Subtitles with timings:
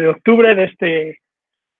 [0.00, 1.20] de octubre de este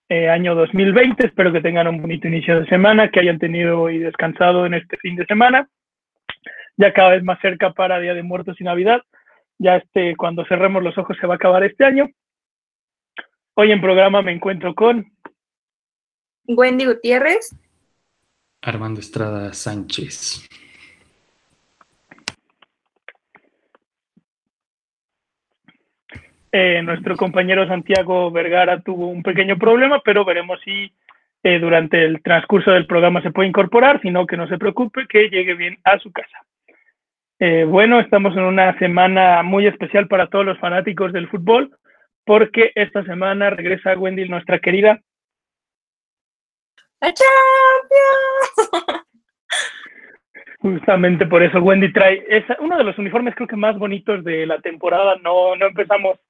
[0.09, 1.27] eh, año 2020.
[1.27, 4.97] Espero que tengan un bonito inicio de semana, que hayan tenido y descansado en este
[4.99, 5.69] fin de semana.
[6.77, 9.01] Ya cada vez más cerca para Día de Muertos y Navidad.
[9.59, 12.09] Ya este, cuando cerremos los ojos se va a acabar este año.
[13.55, 15.07] Hoy en programa me encuentro con
[16.47, 17.57] Wendy Gutiérrez.
[18.63, 20.49] Armando Estrada Sánchez.
[26.57, 30.95] Eh, nuestro compañero Santiago Vergara tuvo un pequeño problema, pero veremos si
[31.43, 35.31] eh, durante el transcurso del programa se puede incorporar, sino que no se preocupe, que
[35.31, 36.47] llegue bien a su casa.
[37.41, 41.77] Eh, bueno, estamos en una semana muy especial para todos los fanáticos del fútbol,
[42.25, 45.01] porque esta semana regresa Wendy, nuestra querida.
[47.01, 48.71] ¡La Champions!
[50.61, 54.47] Justamente por eso Wendy trae es uno de los uniformes creo que más bonitos de
[54.47, 55.17] la temporada.
[55.21, 56.21] No, no empezamos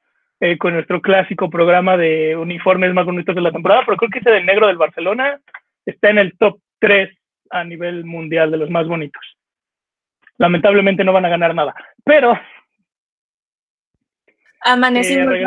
[0.45, 4.19] eh, con nuestro clásico programa de uniformes más bonitos de la temporada, pero creo que
[4.19, 5.41] ese del negro del Barcelona
[5.87, 7.17] está en el top 3
[7.49, 9.23] a nivel mundial de los más bonitos.
[10.37, 12.39] Lamentablemente no van a ganar nada, pero...
[14.61, 15.47] Amanecimos, eh,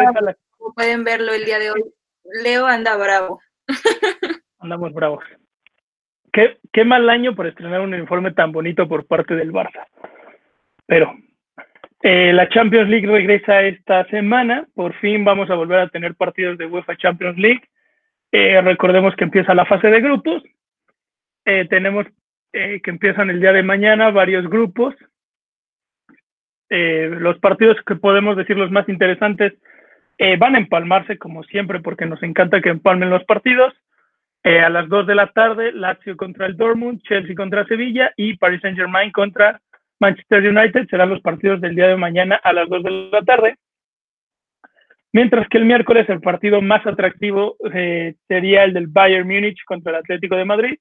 [0.58, 1.84] como pueden verlo el día de hoy.
[2.44, 3.40] Leo anda bravo.
[4.58, 5.24] Andamos bravos.
[6.34, 9.86] Qué, qué mal año por estrenar un uniforme tan bonito por parte del Barça.
[10.88, 11.14] Pero
[12.04, 14.68] eh, la Champions League regresa esta semana.
[14.76, 17.62] Por fin vamos a volver a tener partidos de UEFA Champions League.
[18.32, 20.44] Eh, recordemos que empieza la fase de grupos.
[21.46, 22.06] Eh, tenemos
[22.52, 24.96] que empiezan el día de mañana varios grupos.
[26.70, 29.54] los partidos que podemos decir los más interesantes
[30.40, 33.76] van a empalmarse como siempre porque nos encanta que empalmen los partidos.
[34.44, 38.62] a las 2 de la tarde, Lazio contra el Dortmund, Chelsea contra Sevilla y Paris
[38.62, 39.62] Saint Germain contra
[40.00, 43.56] Manchester United serán los partidos del día de mañana a las 2 de la tarde.
[45.14, 49.92] Mientras que el miércoles el partido más atractivo eh, sería el del Bayern Múnich contra
[49.92, 50.78] el Atlético de Madrid,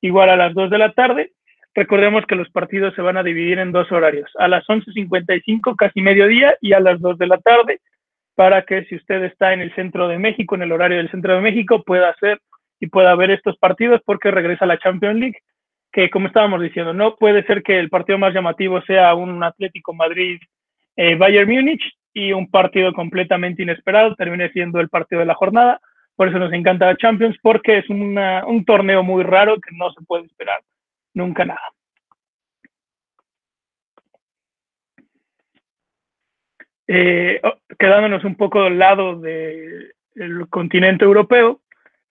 [0.00, 1.32] igual a las 2 de la tarde.
[1.74, 6.00] Recordemos que los partidos se van a dividir en dos horarios, a las 11.55, casi
[6.00, 7.80] mediodía, y a las 2 de la tarde,
[8.34, 11.34] para que si usted está en el centro de México, en el horario del centro
[11.34, 12.40] de México, pueda hacer
[12.80, 15.38] y pueda ver estos partidos porque regresa la Champions League
[15.96, 19.94] que como estábamos diciendo, no puede ser que el partido más llamativo sea un Atlético
[19.94, 20.38] Madrid
[20.94, 25.80] eh, Bayern Múnich y un partido completamente inesperado termine siendo el partido de la jornada.
[26.14, 30.04] Por eso nos encanta la Champions, porque es un torneo muy raro que no se
[30.04, 30.60] puede esperar
[31.14, 31.72] nunca nada.
[36.88, 39.94] Eh, oh, quedándonos un poco al lado del
[40.50, 41.62] continente europeo,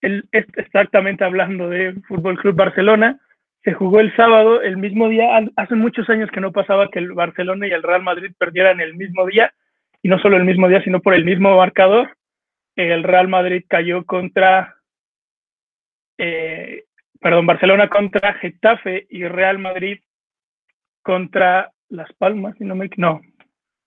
[0.01, 3.19] el, exactamente hablando de Fútbol Club Barcelona,
[3.65, 5.27] se jugó el sábado, el mismo día.
[5.55, 8.95] Hace muchos años que no pasaba que el Barcelona y el Real Madrid perdieran el
[8.95, 9.53] mismo día,
[10.03, 12.15] y no solo el mismo día, sino por el mismo marcador.
[12.75, 14.75] El Real Madrid cayó contra,
[16.19, 16.83] eh,
[17.19, 19.99] perdón, Barcelona contra Getafe y Real Madrid
[21.01, 23.21] contra Las Palmas, no me, no,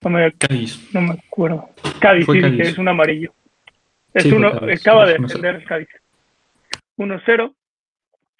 [0.01, 0.93] no me, Cádiz.
[0.93, 1.69] no me acuerdo.
[2.01, 3.33] Cádiz, sí, que es un amarillo.
[4.13, 5.87] Es uno, acaba de defender Cádiz.
[6.97, 7.53] 1-0.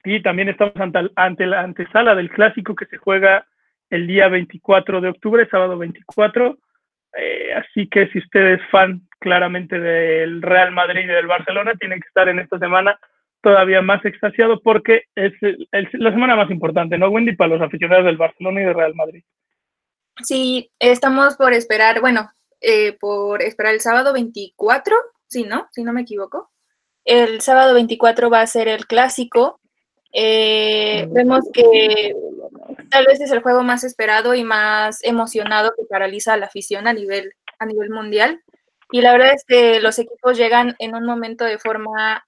[0.04, 0.74] Y también estamos
[1.16, 3.46] ante, la antesala del clásico que se juega
[3.90, 6.58] el día 24 de octubre, sábado 24.
[7.18, 11.96] Eh, así que si usted es fan claramente del Real Madrid y del Barcelona, tiene
[11.96, 13.00] que estar en esta semana
[13.42, 15.34] todavía más extasiado porque es
[15.94, 17.36] la semana más importante, ¿no, Wendy?
[17.36, 19.24] Para los aficionados del Barcelona y del Real Madrid.
[20.24, 22.30] Sí, estamos por esperar, bueno,
[22.62, 24.96] eh, por esperar el sábado 24,
[25.28, 25.68] sí, ¿no?
[25.72, 26.52] Si no me equivoco.
[27.06, 29.60] El sábado 24 va a ser el clásico
[30.12, 32.16] eh, vemos que
[32.90, 36.88] tal vez es el juego más esperado y más emocionado que paraliza a la afición
[36.88, 38.42] a nivel, a nivel mundial.
[38.92, 42.26] Y la verdad es que los equipos llegan en un momento de forma,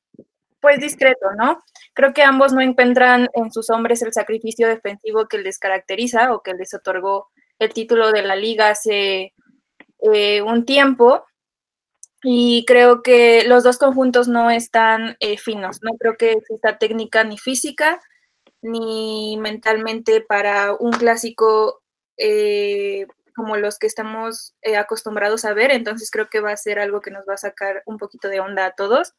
[0.60, 1.64] pues, discreto, ¿no?
[1.94, 6.42] Creo que ambos no encuentran en sus hombres el sacrificio defensivo que les caracteriza o
[6.42, 9.34] que les otorgó el título de la liga hace
[10.14, 11.26] eh, un tiempo
[12.24, 15.82] y creo que los dos conjuntos no están eh, finos.
[15.82, 18.00] No creo que exista técnica ni física
[18.62, 21.82] ni mentalmente para un clásico
[22.18, 25.72] eh, como los que estamos eh, acostumbrados a ver.
[25.72, 28.40] Entonces creo que va a ser algo que nos va a sacar un poquito de
[28.40, 29.14] onda a todos.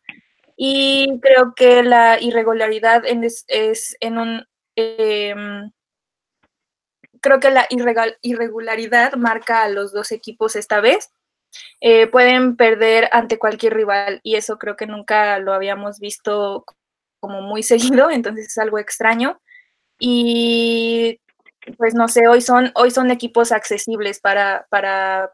[0.56, 4.46] Y creo que la irregularidad es, es, en un...
[4.76, 5.72] Em,
[7.20, 7.66] creo que la
[8.22, 11.10] irregularidad marca a los dos equipos esta vez
[11.80, 16.64] eh, pueden perder ante cualquier rival y eso creo que nunca lo habíamos visto
[17.20, 19.40] como muy seguido, entonces es algo extraño.
[19.98, 21.20] Y
[21.76, 25.30] pues no sé, hoy son, hoy son equipos accesibles para, para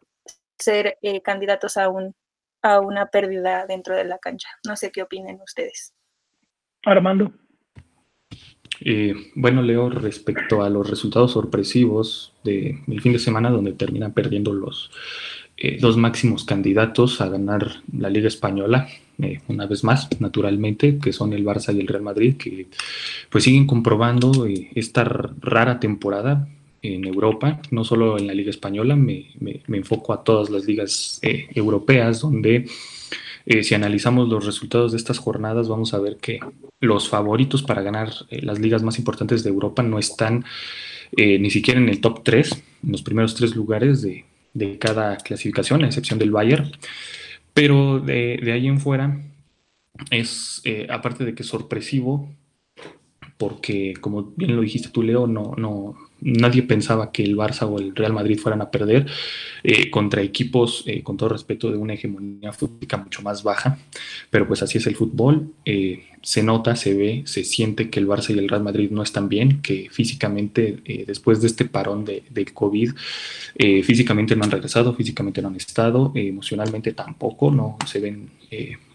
[0.58, 2.14] ser eh, candidatos a un,
[2.62, 4.48] a una pérdida dentro de la cancha.
[4.66, 5.94] No sé qué opinen ustedes.
[6.84, 7.32] Armando.
[8.80, 14.52] Eh, bueno, Leo, respecto a los resultados sorpresivos del fin de semana, donde terminan perdiendo
[14.52, 14.90] los
[15.58, 18.88] eh, dos máximos candidatos a ganar la Liga Española,
[19.20, 22.66] eh, una vez más, naturalmente, que son el Barça y el Real Madrid, que
[23.30, 26.48] pues siguen comprobando esta rara temporada
[26.82, 29.26] en Europa, no solo en la Liga Española, me,
[29.68, 32.66] enfoco a todas las ligas europeas, donde
[33.50, 36.38] eh, si analizamos los resultados de estas jornadas, vamos a ver que
[36.80, 40.44] los favoritos para ganar eh, las ligas más importantes de Europa no están
[41.16, 42.52] eh, ni siquiera en el top 3,
[42.84, 44.26] en los primeros tres lugares de,
[44.78, 46.70] cada clasificación, a excepción del Bayern.
[47.54, 49.20] Pero de, de ahí en fuera
[50.10, 52.28] es, aparte de que es sorpresivo,
[53.36, 57.78] porque como bien lo dijiste tú, Leo, no, no, nadie pensaba que el Barça o
[57.78, 59.06] el Real Madrid fueran a perder
[59.62, 63.78] eh, contra equipos, eh, con todo respeto, de una hegemonía fútblica mucho más baja,
[64.30, 68.08] pero pues así es el fútbol, eh, se nota, se ve, se siente que el
[68.08, 72.24] Barça y el Real Madrid no están bien, que físicamente, después de este parón de,
[72.28, 72.92] del COVID,
[73.84, 78.30] físicamente no han regresado, físicamente no han estado, emocionalmente tampoco, no se ven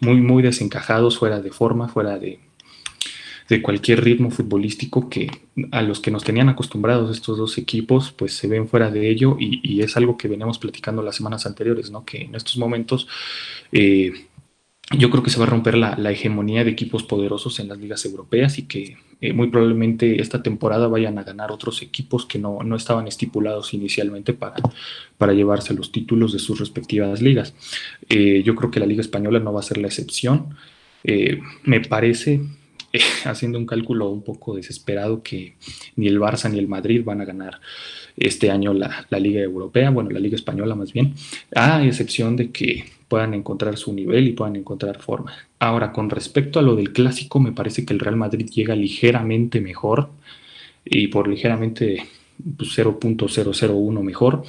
[0.00, 2.38] muy, muy desencajados, fuera de forma, fuera de
[3.48, 5.30] de cualquier ritmo futbolístico que
[5.70, 9.36] a los que nos tenían acostumbrados estos dos equipos, pues se ven fuera de ello
[9.38, 12.04] y, es algo que veníamos platicando las semanas anteriores, ¿no?
[12.04, 13.06] Que en estos momentos
[13.70, 14.12] eh,
[14.98, 18.04] yo creo que se va a romper la, hegemonía de equipos poderosos en las ligas
[18.06, 22.60] europeas y que eh, muy probablemente esta temporada vayan a ganar otros equipos que no,
[22.74, 24.56] estaban estipulados inicialmente para,
[25.18, 27.54] para llevarse los títulos de sus respectivas ligas.
[28.08, 30.56] Eh, yo creo que la Liga Española no va a ser la excepción.
[31.64, 32.40] me parece
[33.24, 35.54] haciendo un cálculo un poco desesperado que
[35.96, 37.60] ni el Barça ni el Madrid van a ganar
[38.16, 41.14] este año la, Liga Europea, bueno, la Liga Española más bien,
[41.54, 45.32] a excepción de que puedan encontrar su nivel y puedan encontrar forma.
[45.58, 49.60] Ahora, con respecto a lo del clásico, me parece que el Real Madrid llega ligeramente
[49.60, 50.10] mejor
[50.84, 52.04] y por ligeramente
[52.58, 54.42] 0.001 pues, mejor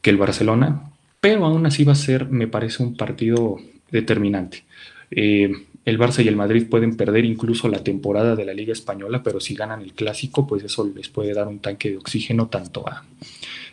[0.00, 0.90] que el Barcelona,
[1.20, 3.58] pero aún así va a ser, me parece, un partido
[3.90, 4.64] determinante.
[5.10, 5.52] Eh,
[5.84, 9.40] el Barça y el Madrid pueden perder incluso la temporada de la Liga Española, pero
[9.40, 13.04] si ganan el clásico, pues eso les puede dar un tanque de oxígeno tanto a,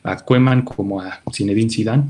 [0.03, 2.03] a Koeman como a Zinedine Zidane.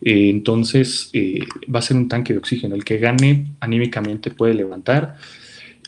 [0.00, 1.40] Eh, entonces eh,
[1.72, 2.74] va a ser un tanque de oxígeno.
[2.74, 5.16] El que gane anímicamente puede levantar.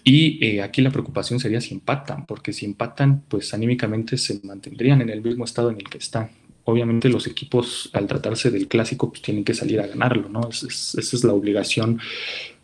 [0.04, 5.00] Y eh, aquí la preocupación sería si empatan, porque si empatan, pues anímicamente se mantendrían
[5.02, 6.30] en el mismo estado en el que están
[6.64, 10.48] obviamente los equipos al tratarse del clásico pues tienen que salir a ganarlo, ¿no?
[10.50, 11.98] esa es la obligación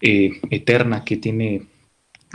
[0.01, 1.63] eh, eterna que tiene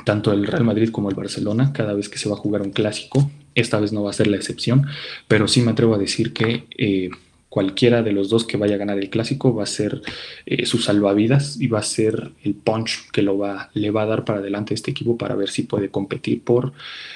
[0.05, 2.71] tanto el Real Madrid como el Barcelona cada vez que se va a jugar un
[2.71, 3.29] clásico.
[3.55, 4.85] Esta vez no va a ser la excepción,
[5.27, 7.09] pero sí me atrevo a decir que eh,
[7.49, 10.01] cualquiera de los dos que vaya a ganar el clásico va a ser
[10.45, 14.07] eh, su salvavidas y va a ser el punch que lo va, le va a
[14.07, 16.73] dar para adelante este equipo para ver si puede competir por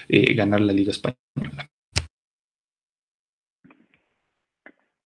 [0.09, 1.69] ganar la Liga Española.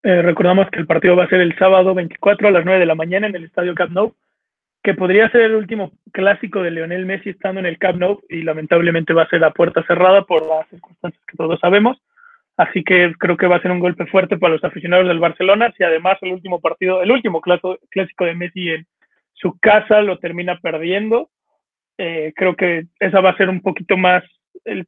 [0.01, 2.95] Recordamos que el partido va a ser el sábado 24 a las 9 de la
[2.95, 4.15] mañana en el Estadio Camp Nou,
[4.89, 8.41] que podría ser el último clásico de Lionel Messi estando en el Camp Nou y
[8.41, 12.01] lamentablemente va a ser a puerta cerrada por las circunstancias que todos sabemos.
[12.57, 15.71] Así que creo que va a ser un golpe fuerte para los aficionados del Barcelona
[15.77, 18.87] si además el último partido, el último clásico de Messi en
[19.33, 21.29] su casa lo termina perdiendo.
[21.99, 24.23] Eh, creo que esa va a ser un poquito más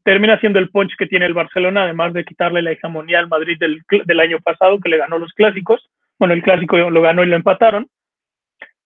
[0.04, 3.60] termina siendo el punch que tiene el Barcelona, además de quitarle la hegemonía al Madrid
[3.60, 5.92] del, del, año pasado, que le ganó los clásicos.
[6.18, 7.88] Bueno, el clásico lo ganó y lo empataron.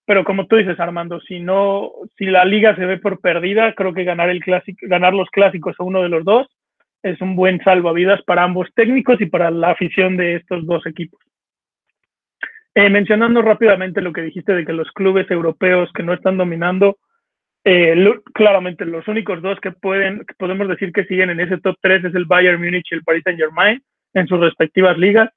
[0.06, 3.92] Pero como tú dices, Armando, si no, si la liga se ve por perdida, creo
[3.92, 6.46] que ganar el clásico, ganar los clásicos a uno de los dos
[7.02, 11.20] es un buen salvavidas para ambos técnicos y para la afición de estos dos equipos.
[12.74, 16.98] Eh, mencionando rápidamente lo que dijiste de que los clubes europeos que no están dominando
[17.64, 17.96] eh,
[18.32, 22.14] claramente, los únicos dos que pueden, podemos decir que siguen en ese top 3 es
[22.14, 23.82] el Bayern Múnich y el Paris Saint Germain
[24.14, 25.30] en sus respectivas ligas.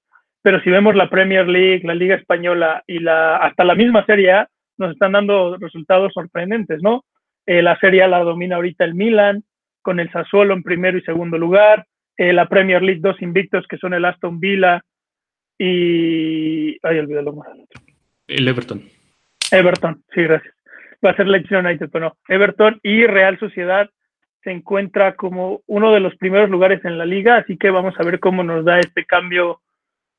[0.43, 4.31] Pero si vemos la Premier League, la Liga Española y la, hasta la misma Serie
[4.31, 4.49] A,
[4.79, 7.03] nos están dando resultados sorprendentes, ¿no?
[7.45, 9.43] Eh, la Serie A la domina ahorita el Milan,
[9.81, 11.85] con el Sassuolo en primero y segundo lugar.
[12.17, 14.83] Eh, la Premier League, dos invictos que son el Aston Villa
[15.57, 16.77] y.
[16.83, 17.47] Ay, olvidé lo más.
[18.27, 18.83] El Everton.
[19.51, 20.53] Everton, sí, gracias
[21.05, 22.17] va a ser Leeds United, pero no.
[22.27, 23.89] Everton y Real Sociedad
[24.43, 28.03] se encuentra como uno de los primeros lugares en la liga, así que vamos a
[28.03, 29.61] ver cómo nos da este cambio,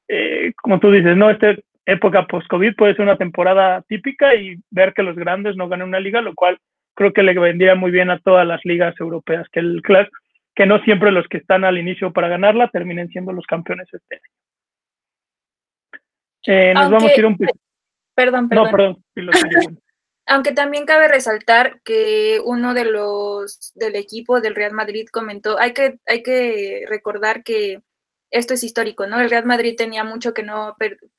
[0.09, 1.31] eh, como tú dices, ¿no?
[1.31, 1.55] Esta
[1.90, 6.00] época post-COVID puede ser una temporada típica y ver que los grandes no ganan una
[6.00, 6.59] liga, lo cual
[6.94, 9.82] creo que le vendría muy bien a todas las ligas europeas, que el
[10.54, 14.16] que no siempre los que están al inicio para ganarla terminen siendo los campeones este
[14.16, 14.23] año.
[16.47, 17.37] Eh, nos vamos a ir un
[18.14, 18.64] Perdón, perdón.
[18.64, 19.02] No, perdón.
[20.26, 25.73] Aunque también cabe resaltar que uno de los del equipo del Real Madrid comentó, hay
[25.73, 27.80] que, hay que recordar que
[28.30, 29.20] esto es histórico, ¿no?
[29.20, 30.76] El Real Madrid tenía mucho que no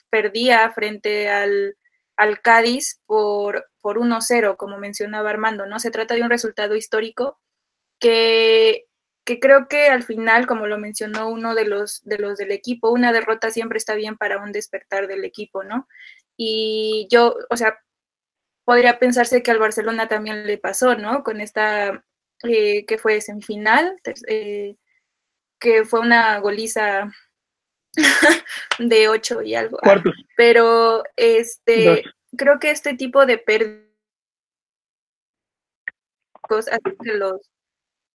[0.09, 1.77] perdía frente al,
[2.15, 5.79] al Cádiz por, por 1-0, como mencionaba Armando, ¿no?
[5.79, 7.39] Se trata de un resultado histórico
[7.99, 8.85] que,
[9.25, 12.91] que, creo que al final, como lo mencionó uno de los, de los del equipo,
[12.91, 15.87] una derrota siempre está bien para un despertar del equipo, ¿no?
[16.37, 17.79] Y yo, o sea,
[18.65, 21.23] podría pensarse que al Barcelona también le pasó, ¿no?
[21.23, 22.03] Con esta,
[22.43, 24.75] eh, que fue semifinal, eh,
[25.61, 27.09] que fue una goliza
[28.79, 29.77] de 8 y algo.
[30.35, 32.03] Pero este,
[32.35, 33.87] creo que este tipo de pérdidas
[37.03, 37.39] que los,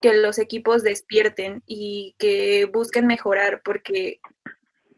[0.02, 4.20] que los equipos despierten y que busquen mejorar, porque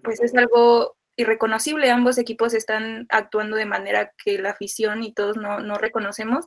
[0.03, 1.91] pues es algo irreconocible.
[1.91, 6.47] Ambos equipos están actuando de manera que la afición y todos no, no reconocemos.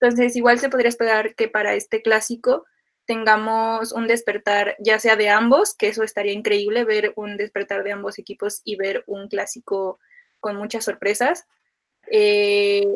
[0.00, 2.64] Entonces, igual se podría esperar que para este clásico
[3.10, 7.90] tengamos un despertar ya sea de ambos, que eso estaría increíble, ver un despertar de
[7.90, 9.98] ambos equipos y ver un clásico
[10.38, 11.48] con muchas sorpresas.
[12.08, 12.86] Eh,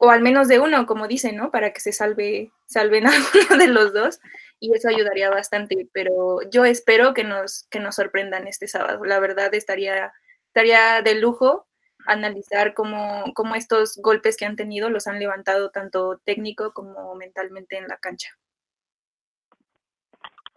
[0.00, 1.52] o al menos de uno, como dicen, ¿no?
[1.52, 4.18] Para que se salve, salven a uno de los dos.
[4.58, 5.86] Y eso ayudaría bastante.
[5.92, 9.04] Pero yo espero que nos, que nos sorprendan este sábado.
[9.04, 10.12] La verdad estaría,
[10.48, 11.68] estaría de lujo
[12.06, 17.76] analizar cómo, cómo estos golpes que han tenido los han levantado tanto técnico como mentalmente
[17.76, 18.36] en la cancha.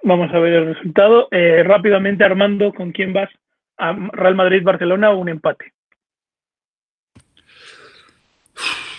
[0.04, 1.28] Vamos a ver el resultado.
[1.32, 3.30] Eh, rápidamente, Armando, ¿con quién vas?
[3.78, 5.74] ¿A Real Madrid-Barcelona o un empate?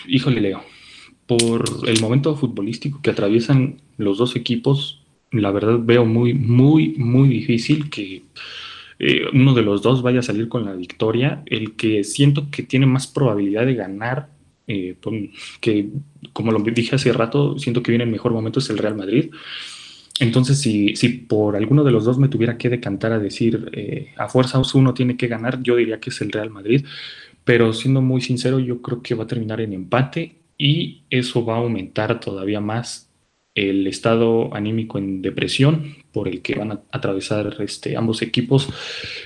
[0.07, 0.63] Híjole, Leo.
[1.25, 7.27] Por el momento futbolístico que atraviesan los dos equipos, la verdad veo muy, muy, muy
[7.27, 8.23] difícil que
[8.99, 11.43] eh, uno de los dos vaya a salir con la victoria.
[11.45, 14.29] El que siento que tiene más probabilidad de ganar,
[14.67, 14.95] eh,
[15.59, 15.89] que
[16.33, 19.31] como lo dije hace rato, siento que viene el mejor momento es el Real Madrid.
[20.19, 20.93] Entonces, si,
[21.27, 24.93] por alguno de los dos me tuviera que decantar a decir eh, a fuerza uno
[24.93, 26.85] tiene que ganar, yo diría que es el Real Madrid.
[27.43, 31.55] Pero siendo muy sincero, yo creo que va a terminar en empate y eso va
[31.55, 33.09] a aumentar todavía más
[33.55, 38.69] el estado anímico en depresión por el que van a atravesar este, ambos equipos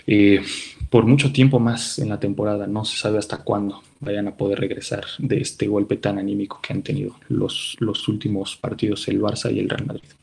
[0.08, 0.42] eh,
[0.90, 2.68] por mucho tiempo más en la temporada.
[2.68, 6.74] No se sabe hasta cuándo vayan a poder regresar de este golpe tan anímico que
[6.74, 10.21] han tenido los, los últimos partidos el Barça y el Real Madrid.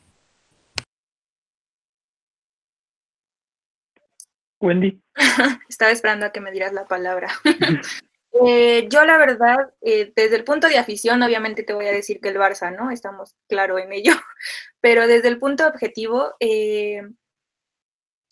[4.61, 5.01] Wendy.
[5.69, 7.29] Estaba esperando a que me dieras la palabra.
[8.47, 12.21] Eh, yo la verdad, eh, desde el punto de afición, obviamente te voy a decir
[12.21, 12.91] que el Barça, ¿no?
[12.91, 14.13] Estamos claro en ello,
[14.81, 17.03] pero desde el punto objetivo, eh,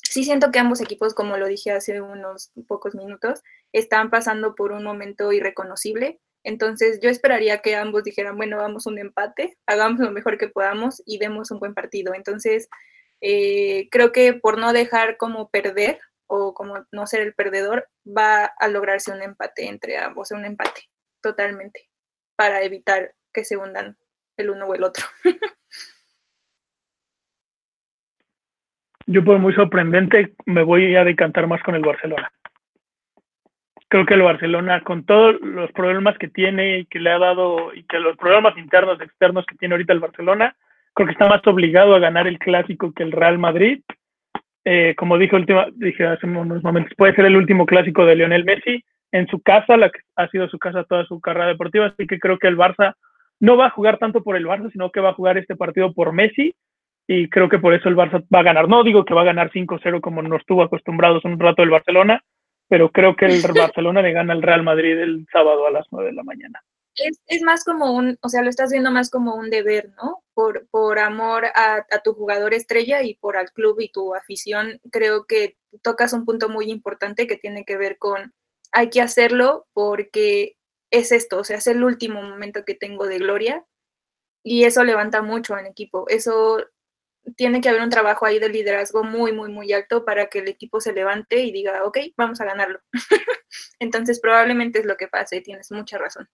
[0.03, 3.43] sí siento que ambos equipos, como lo dije hace unos pocos minutos,
[3.73, 6.21] están pasando por un momento irreconocible.
[6.45, 11.03] Entonces yo esperaría que ambos dijeran, bueno, vamos un empate, hagamos lo mejor que podamos
[11.05, 12.15] y demos un buen partido.
[12.15, 12.69] Entonces,
[13.21, 18.69] creo que por no dejar como perder o como no ser el perdedor, va a
[18.69, 20.89] lograrse un empate entre ambos, un empate
[21.23, 21.89] totalmente,
[22.37, 23.97] para evitar que se hundan
[24.37, 25.05] el uno o el otro.
[29.07, 32.33] Yo por muy sorprendente me voy a decantar más con el Barcelona.
[33.89, 37.73] Creo que el Barcelona, con todos los problemas que tiene y que le ha dado,
[37.73, 40.57] y que los problemas internos, externos que tiene ahorita el Barcelona,
[40.93, 43.81] creo que está más obligado a ganar el clásico que el Real Madrid
[44.69, 48.45] eh, como dije, última, dije hace unos momentos, puede ser el último clásico de Lionel
[48.45, 48.83] Messi
[49.13, 52.19] en su casa, la que ha sido su casa toda su carrera deportiva, así que
[52.19, 52.95] creo que el Barça
[53.39, 55.93] no va a jugar tanto por el Barça, sino que va a jugar este partido
[55.95, 56.53] por Messi
[57.07, 58.69] y creo que por eso el Barça va a ganar.
[58.69, 62.21] No digo que va a ganar 5-0 como nos estuvo acostumbrados un rato el Barcelona,
[62.69, 66.09] pero creo que el Barcelona le gana al Real Madrid el sábado a las 9
[66.09, 66.61] de la mañana
[66.97, 70.23] es, más como un, o sea, lo estás viendo más como un deber, ¿no?
[70.35, 75.27] Por, por amor a, tu jugador estrella y por al club y tu afición, creo
[75.27, 78.35] que tocas un punto muy importante que tiene que ver con,
[78.73, 80.57] hay que hacerlo porque
[80.91, 83.65] es esto, o sea, es el último momento que tengo de gloria
[84.43, 86.07] y eso levanta mucho en equipo.
[86.09, 86.59] Eso
[87.37, 90.49] tiene que haber un trabajo ahí de liderazgo muy, muy, muy alto para que el
[90.49, 92.81] equipo se levante y diga, ok, vamos a ganarlo.
[93.81, 96.29] Entonces probablemente es lo que pase, tienes mucha razón.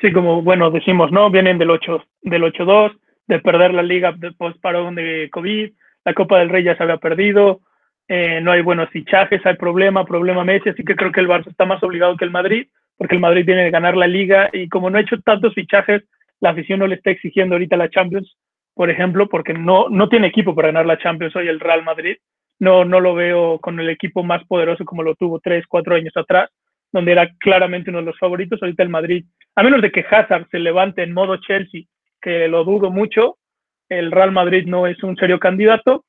[0.00, 1.30] Sí, como bueno, decimos, ¿no?
[1.30, 5.70] Vienen del 8 del 8-2, de perder la liga de parón de COVID,
[6.04, 7.60] la Copa del Rey ya se había perdido,
[8.08, 11.48] eh, no hay buenos fichajes, hay problema, problema Messi, así que creo que el Barça
[11.48, 14.68] está más obligado que el Madrid, porque el Madrid tiene que ganar la liga y
[14.68, 16.04] como no ha hecho tantos fichajes,
[16.40, 18.36] la afición no le está exigiendo ahorita la Champions,
[18.74, 22.16] por ejemplo, porque no, no tiene equipo para ganar la Champions hoy el Real Madrid.
[22.58, 26.14] No, no lo veo con el equipo más poderoso como lo tuvo tres, cuatro años
[26.14, 26.50] atrás.
[26.92, 28.62] Donde era claramente uno de los favoritos.
[28.62, 29.24] Ahorita el Madrid,
[29.54, 31.82] a menos de que Hazard se levante en modo Chelsea,
[32.20, 33.36] que lo dudo mucho,
[33.88, 36.04] el Real Madrid no es un serio candidato.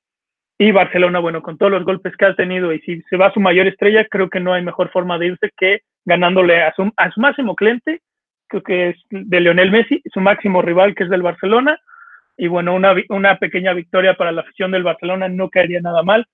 [0.60, 3.34] Y Barcelona, bueno, con todos los golpes que ha tenido y si se va a
[3.34, 6.92] su mayor estrella, creo que no hay mejor forma de irse que ganándole a su,
[6.98, 8.02] a su máximo cliente,
[8.48, 11.80] creo que es de Lionel Messi, su máximo rival que es del Barcelona.
[12.38, 16.26] Y bueno, una, una pequeña victoria para la afición del Barcelona no caería nada mal.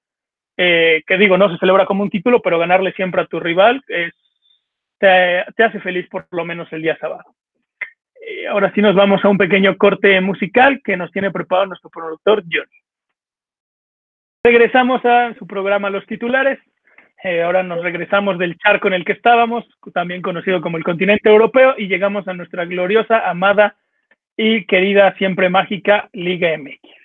[0.55, 3.81] Eh, que digo, no se celebra como un título, pero ganarle siempre a tu rival
[3.87, 4.13] es,
[5.03, 7.35] te, hace feliz por lo menos el día sábado.
[8.25, 11.89] Eh, ahora sí nos vamos a un pequeño corte musical que nos tiene preparado nuestro
[11.89, 12.79] productor Johnny.
[14.45, 16.59] Regresamos a su programa Los Titulares.
[17.21, 21.29] Eh, ahora nos regresamos del charco en el que estábamos, también conocido como el continente
[21.29, 23.75] europeo, y llegamos a nuestra gloriosa, amada
[24.37, 27.02] y querida, siempre mágica Liga MX.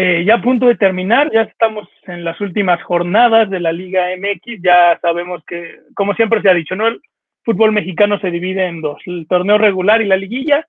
[0.00, 4.06] Eh, ya a punto de terminar, ya estamos en las últimas jornadas de la Liga
[4.16, 6.86] MX, ya sabemos que, como siempre se ha dicho, ¿no?
[6.86, 7.00] El
[7.42, 10.64] fútbol mexicano se divide en dos, el torneo regular y la liguilla,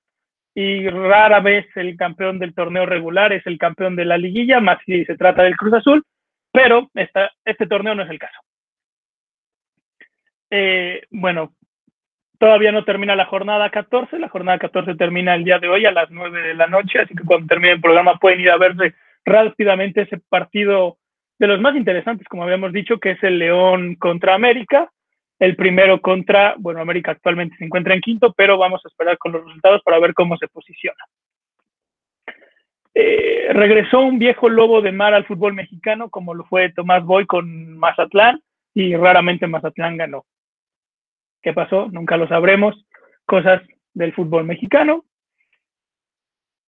[0.56, 4.80] y rara vez el campeón del torneo regular es el campeón de la liguilla, más
[4.84, 6.04] si se trata del Cruz Azul,
[6.52, 8.40] pero esta, este torneo no es el caso.
[10.50, 11.54] Eh, bueno,
[12.40, 15.92] todavía no termina la jornada 14, la jornada 14 termina el día de hoy a
[15.92, 18.96] las 9 de la noche, así que cuando termine el programa pueden ir a verse
[19.26, 20.98] rápidamente ese partido
[21.38, 24.92] de los más interesantes, como habíamos dicho, que es el León contra América,
[25.40, 29.32] el primero contra, bueno, América actualmente se encuentra en quinto, pero vamos a esperar con
[29.32, 31.04] los resultados para ver cómo se posiciona.
[32.94, 37.26] Eh, regresó un viejo lobo de mar al fútbol mexicano, como lo fue Tomás Boy
[37.26, 38.42] con Mazatlán,
[38.74, 40.26] y raramente Mazatlán ganó.
[41.42, 41.88] ¿Qué pasó?
[41.90, 42.76] Nunca lo sabremos.
[43.26, 43.62] Cosas
[43.94, 45.06] del fútbol mexicano.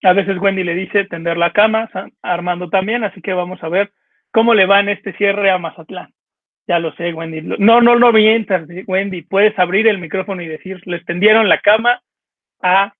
[0.03, 1.89] A veces Wendy le dice tender la cama,
[2.21, 3.91] Armando también, así que vamos a ver
[4.31, 6.13] cómo le va en este cierre a Mazatlán.
[6.67, 7.41] Ya lo sé, Wendy.
[7.41, 9.23] No, no, no mientas, Wendy.
[9.23, 12.01] Puedes abrir el micrófono y decir, les tendieron la cama
[12.61, 12.93] a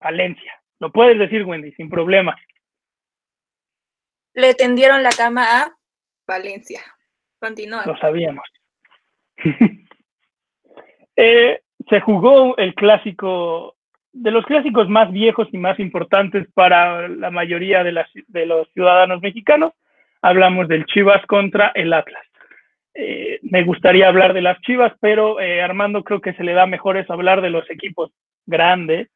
[0.00, 0.52] Valencia.
[0.80, 2.36] Lo puedes decir, Wendy, sin problema.
[4.34, 5.72] Le tendieron la cama a
[6.26, 6.80] Valencia.
[7.38, 7.84] Continúa.
[7.86, 8.44] Lo sabíamos.
[11.16, 13.76] Eh, se jugó el clásico,
[14.14, 19.20] de los clásicos más viejos y más importantes para la mayoría de, de los ciudadanos
[19.20, 19.72] mexicanos.
[20.22, 22.24] Hablamos del Chivas contra el Atlas.
[22.94, 26.64] Eh, me gustaría hablar de las Chivas, pero eh, Armando creo que se le da
[26.66, 28.12] mejor es hablar de los equipos
[28.46, 29.08] grandes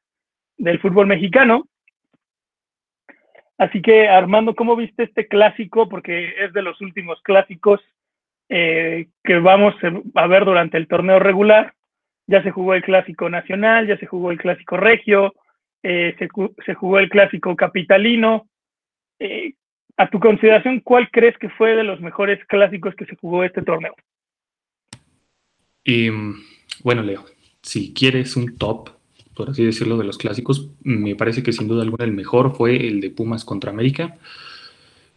[0.56, 1.68] del fútbol mexicano.
[3.56, 5.88] Así que Armando, ¿cómo viste este clásico?
[5.88, 7.80] Porque es de los últimos clásicos
[8.48, 9.74] eh, que vamos
[10.14, 11.72] a ver durante el torneo regular.
[12.28, 15.34] Ya se jugó el clásico nacional, ya se jugó el clásico regio,
[15.82, 16.16] se,
[16.64, 18.46] se, jugó el clásico capitalino
[19.98, 23.62] a tu consideración, ¿cuál crees que fue de los mejores clásicos que se jugó este
[23.62, 23.94] torneo?
[25.84, 26.08] Y,
[26.84, 27.24] bueno, Leo,
[27.62, 28.90] si quieres un top,
[29.34, 32.76] por así decirlo, de los clásicos, me parece que sin duda alguna el mejor fue
[32.76, 34.16] el de Pumas contra América.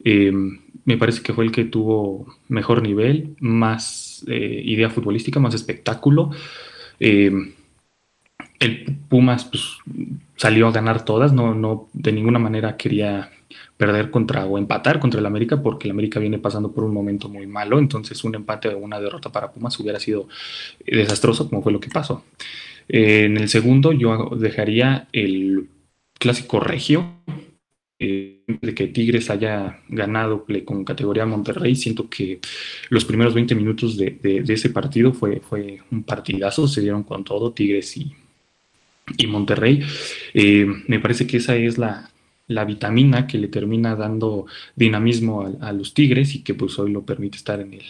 [0.04, 5.54] Em, me parece que fue el que tuvo mejor nivel, más eh, idea futbolística, más
[5.54, 6.32] espectáculo.
[7.04, 7.54] Em,
[8.60, 9.80] el Pumas pues,
[10.36, 13.32] salió a ganar todas, no, no de ninguna manera quería
[13.76, 17.28] perder contra o empatar contra el América porque el América viene pasando por un momento
[17.28, 20.28] muy malo, entonces un empate o una derrota para Pumas hubiera sido
[20.86, 22.24] eh, desastroso como fue lo que pasó.
[22.88, 25.70] Eh, en el segundo yo dejaría el
[26.14, 27.16] clásico regio,
[27.98, 32.40] eh, de que Tigres haya ganado con categoría Monterrey, siento que
[32.90, 37.52] los primeros 20 minutos de, ese partido fue, fue un partidazo, se dieron con todo
[37.52, 38.12] Tigres y,
[39.18, 39.84] y Monterrey.
[40.88, 42.12] me parece que esa es la,
[42.52, 47.06] la vitamina que le termina dando dinamismo a, los Tigres y que pues hoy lo
[47.06, 47.84] permite estar en el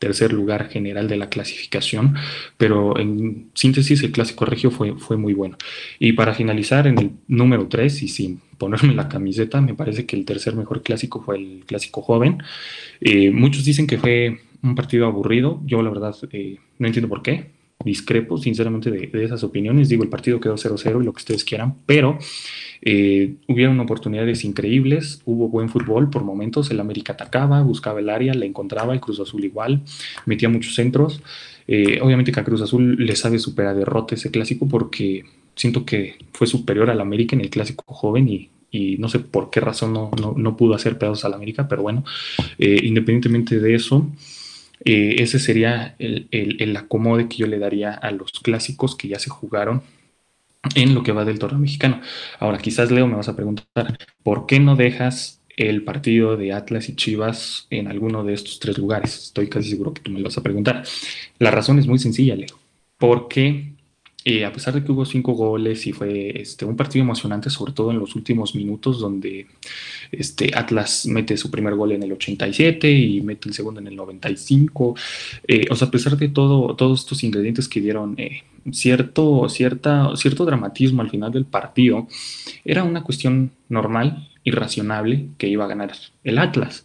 [0.00, 2.14] tercer lugar general de la clasificación,
[2.56, 5.56] pero en síntesis el clásico regio fue, fue muy bueno.
[5.98, 10.16] Y para finalizar en el número 3 y sin ponerme la camiseta, me parece que
[10.16, 12.42] el tercer mejor clásico fue el clásico joven.
[13.00, 17.22] Eh, muchos dicen que fue un partido aburrido, yo la verdad eh, no entiendo por
[17.22, 17.50] qué,
[17.84, 19.88] discrepo sinceramente de, esas opiniones.
[19.88, 22.18] Digo, el partido quedó 0-0 y lo que ustedes quieran, pero
[22.82, 28.34] eh, hubieron oportunidades increíbles, hubo buen fútbol por momentos, el América atacaba, buscaba el área,
[28.34, 29.82] la encontraba, el Cruz Azul igual,
[30.26, 31.22] metía muchos centros.
[31.66, 36.16] Eh, obviamente que a Cruz Azul le sabe superar derrota ese clásico porque siento que
[36.32, 38.50] fue superior al América en el clásico joven y,
[38.98, 42.04] no sé por qué razón no, no, pudo hacer pedazos al América, pero bueno,
[42.58, 44.08] eh, independientemente de eso,
[44.84, 49.18] ese sería el, el, el acomode que yo le daría a los clásicos que ya
[49.18, 49.82] se jugaron
[50.74, 52.00] en lo que va del torneo mexicano.
[52.38, 56.88] Ahora, quizás Leo me vas a preguntar, ¿por qué no dejas el partido de Atlas
[56.88, 59.24] y Chivas en alguno de estos tres lugares.
[59.24, 60.84] Estoy casi seguro que tú me lo vas a preguntar.
[61.38, 62.58] La razón es muy sencilla, Leo.
[62.96, 63.74] Porque
[64.24, 67.72] eh, a pesar de que hubo cinco goles y fue este, un partido emocionante, sobre
[67.72, 69.46] todo en los últimos minutos, donde
[70.12, 73.96] este, Atlas mete su primer gol en el 87 y mete el segundo en el
[73.96, 74.94] 95.
[75.48, 80.14] Eh, o sea, a pesar de todo, todos estos ingredientes que dieron eh, cierto, cierta,
[80.16, 82.06] cierto dramatismo al final del partido,
[82.64, 85.92] era una cuestión normal y razonable que iba a ganar
[86.24, 86.84] el Atlas.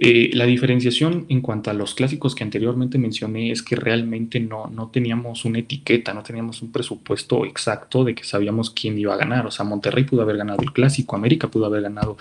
[0.00, 4.68] Eh, la diferenciación en cuanto a los clásicos que anteriormente mencioné es que realmente no,
[4.68, 9.16] no teníamos una etiqueta, no teníamos un presupuesto exacto de que sabíamos quién iba a
[9.16, 9.44] ganar.
[9.46, 12.16] O sea, Monterrey pudo haber ganado el clásico, América pudo haber ganado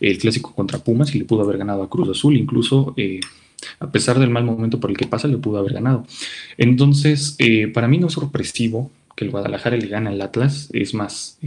[0.00, 3.20] el clásico contra Pumas y le pudo haber ganado a Cruz Azul, incluso eh,
[3.80, 6.06] a pesar del mal momento por el que pasa, le pudo haber ganado.
[6.58, 10.92] Entonces, eh, para mí no es sorpresivo que el Guadalajara le gane al Atlas, es
[10.92, 11.38] más,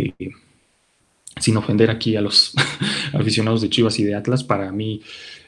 [1.39, 2.53] sin ofender aquí a los
[3.13, 5.01] aficionados de Chivas y de Atlas, para mí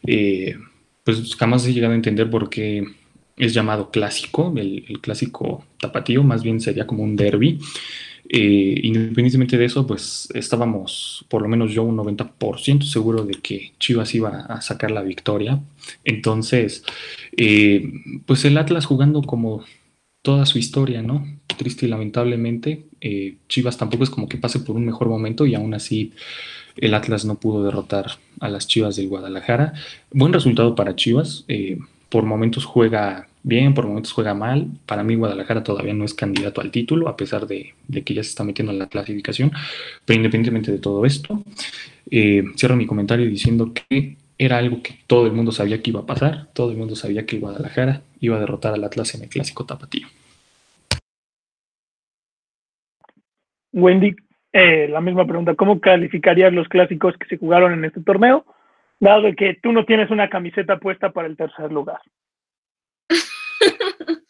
[0.05, 0.57] eh,
[1.03, 2.83] pues jamás he llegado a entender por qué
[3.37, 7.59] es llamado clásico, el, clásico tapatío, más bien sería como un derby.
[8.31, 13.71] Eh, independientemente de eso, pues estábamos, por lo menos yo, un 90% seguro de que
[13.79, 15.59] Chivas iba a sacar la victoria.
[16.03, 16.83] Entonces,
[17.37, 17.91] eh,
[18.25, 19.63] pues el Atlas jugando como
[20.21, 21.25] toda su historia, ¿no?
[21.57, 22.85] Triste y lamentablemente,
[23.49, 26.13] Chivas tampoco es como que pase por un mejor momento y aún así
[26.77, 29.73] el Atlas no pudo derrotar a las Chivas del Guadalajara.
[30.11, 31.45] Buen resultado para Chivas.
[31.47, 31.77] Eh,
[32.09, 34.67] por momentos juega bien, por momentos juega mal.
[34.85, 37.73] Para mí Guadalajara todavía no es candidato al título, a pesar de,
[38.05, 39.51] que ya se está metiendo en la clasificación.
[40.05, 41.43] Pero independientemente de todo esto,
[42.09, 45.99] eh, cierro mi comentario diciendo que era algo que todo el mundo sabía que iba
[45.99, 46.47] a pasar.
[46.53, 50.07] Todo el mundo sabía que Guadalajara iba a derrotar al Atlas en el clásico tapatío.
[53.71, 54.15] Wendy,
[54.51, 58.45] eh, la misma pregunta, ¿cómo calificarías los clásicos que se jugaron en este torneo,
[58.99, 62.01] dado que tú no tienes una camiseta puesta para el tercer lugar?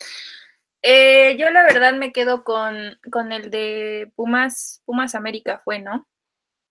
[0.82, 6.08] Eh, yo la verdad me quedo con, con el de Pumas, Pumas América fue, ¿no?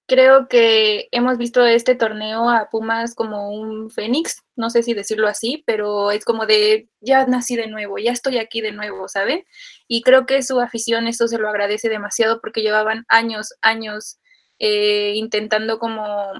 [0.08, 5.28] Creo que hemos visto este torneo a Pumas como un fénix, no sé si decirlo
[5.28, 9.44] así, pero es como de ya nací de nuevo, ya estoy aquí de nuevo, ¿saben?
[9.86, 14.18] Y creo que su afición esto se lo agradece demasiado porque llevaban años, años
[14.58, 16.32] eh, intentando como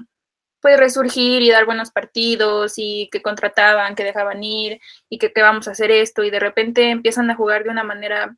[0.61, 4.79] pues resurgir y dar buenos partidos y que contrataban, que dejaban ir
[5.09, 7.83] y que, que vamos a hacer esto y de repente empiezan a jugar de una
[7.83, 8.35] manera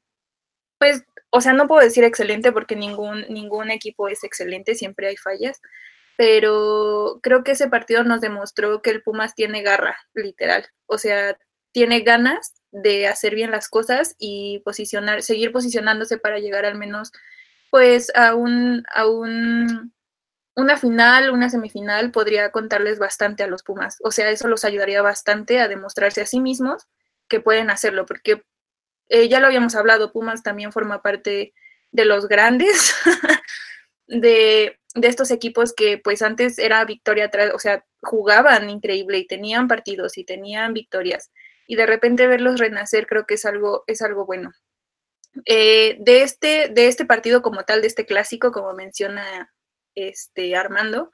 [0.78, 5.18] pues o sea, no puedo decir excelente porque ningún, ningún equipo es excelente, siempre hay
[5.18, 5.62] fallas,
[6.18, 10.68] pero creo que ese partido nos demostró que el Pumas tiene garra, literal.
[10.86, 11.38] O sea,
[11.72, 17.12] tiene ganas de hacer bien las cosas y posicionar, seguir posicionándose para llegar al menos
[17.72, 19.94] pues a un, a un
[20.56, 23.98] una final, una semifinal podría contarles bastante a los Pumas.
[24.04, 26.88] O sea, eso los ayudaría bastante a demostrarse a sí mismos
[27.30, 28.44] que pueden hacerlo, porque
[29.12, 31.54] eh, ya lo habíamos hablado, Pumas también forma parte
[31.92, 32.96] de los grandes,
[34.08, 39.68] de, estos equipos que pues antes era victoria atrás, o sea, jugaban increíble y tenían
[39.68, 41.30] partidos y tenían victorias.
[41.68, 44.54] Y de repente verlos renacer creo que es algo, es algo bueno.
[45.46, 49.54] Eh, de, este, de este partido como tal, de este clásico, como menciona
[49.94, 51.12] este Armando,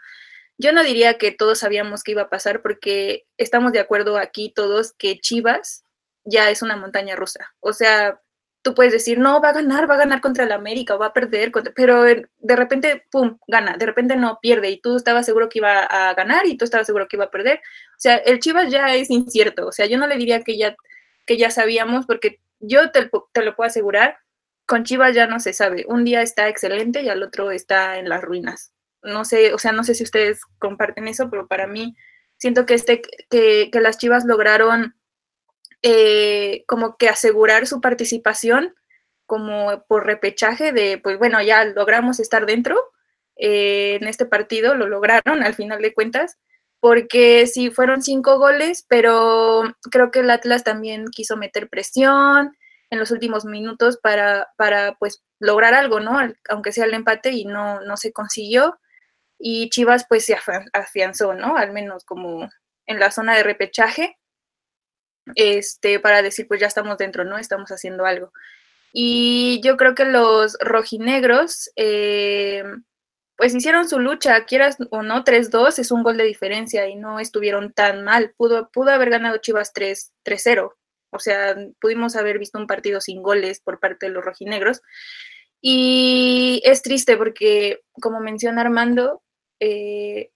[0.59, 4.53] yo no diría que todos sabíamos que iba a pasar porque estamos de acuerdo aquí
[4.55, 5.83] todos que Chivas
[6.27, 7.53] ya es una montaña rusa.
[7.59, 8.19] O sea,
[8.61, 11.13] tú puedes decir, no, va a ganar, va a ganar contra el América, va a
[11.13, 15.59] perder, pero de repente, pum, gana, de repente no pierde y tú estabas seguro que
[15.59, 17.59] iba a ganar y tú estabas seguro que iba a perder.
[17.59, 20.75] O sea, el Chivas ya es incierto, o sea, yo no le diría que ya,
[21.25, 24.17] que ya sabíamos, porque yo te, te lo puedo asegurar,
[24.65, 25.85] con Chivas ya no se sabe.
[25.87, 28.73] Un día está excelente y al otro está en las ruinas.
[29.01, 31.95] No sé, o sea, no sé si ustedes comparten eso, pero para mí
[32.35, 34.96] siento que, este, que, que las Chivas lograron
[35.83, 38.75] eh, como que asegurar su participación
[39.25, 42.79] como por repechaje de, pues bueno, ya logramos estar dentro
[43.35, 46.37] eh, en este partido, lo lograron al final de cuentas,
[46.79, 52.55] porque sí fueron cinco goles, pero creo que el Atlas también quiso meter presión
[52.89, 56.19] en los últimos minutos para, para pues lograr algo, ¿no?
[56.49, 58.79] Aunque sea el empate y no, no se consiguió.
[59.39, 60.37] Y Chivas pues se
[60.73, 61.57] afianzó, ¿no?
[61.57, 62.49] Al menos como
[62.85, 64.17] en la zona de repechaje
[65.35, 67.37] este, para decir, pues ya estamos dentro, ¿no?
[67.37, 68.31] Estamos haciendo algo.
[68.93, 72.63] Y yo creo que los rojinegros, eh,
[73.35, 77.19] pues hicieron su lucha, quieras o no, 3-2 es un gol de diferencia y no
[77.19, 78.33] estuvieron tan mal.
[78.37, 80.73] Pudo, pudo haber ganado Chivas 3-0.
[81.11, 84.81] O sea, pudimos haber visto un partido sin goles por parte de los rojinegros.
[85.61, 89.23] Y es triste porque, como menciona Armando,
[89.59, 90.31] eh,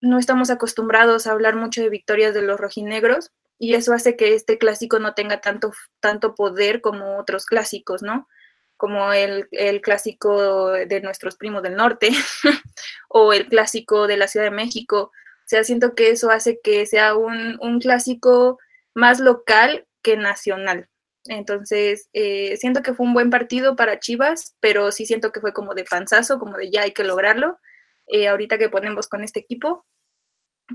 [0.00, 4.34] no estamos acostumbrados a hablar mucho de victorias de los rojinegros y eso hace que
[4.34, 8.28] este clásico no tenga tanto, tanto poder como otros clásicos, ¿no?
[8.76, 12.10] Como el, el clásico de nuestros primos del norte
[13.08, 15.10] o el clásico de la Ciudad de México.
[15.10, 18.58] O sea, siento que eso hace que sea un, un clásico
[18.94, 20.88] más local que nacional.
[21.24, 25.52] Entonces, eh, siento que fue un buen partido para Chivas, pero sí siento que fue
[25.52, 27.58] como de panzazo, como de ya hay que lograrlo,
[28.06, 29.86] eh, ahorita que ponemos con este equipo.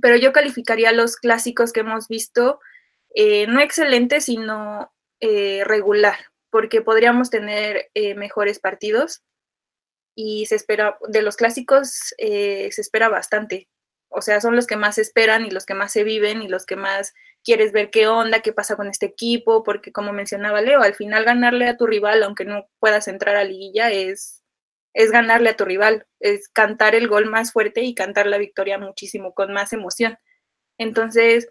[0.01, 2.59] Pero yo calificaría los clásicos que hemos visto
[3.13, 6.17] eh, no excelente, sino eh, regular,
[6.50, 9.24] porque podríamos tener eh, mejores partidos
[10.15, 13.69] y se espera, de los clásicos se espera bastante.
[14.10, 16.65] O sea, son los que más esperan y los que más se viven y los
[16.65, 20.82] que más quieres ver qué onda, qué pasa con este equipo, porque como mencionaba Leo,
[20.82, 24.43] al final ganarle a tu rival, aunque no puedas entrar a liguilla, es,
[24.93, 28.78] es ganarle a tu rival, es cantar el gol más fuerte y cantar la victoria
[28.78, 30.17] muchísimo, con más emoción.
[30.78, 31.50] Entonces,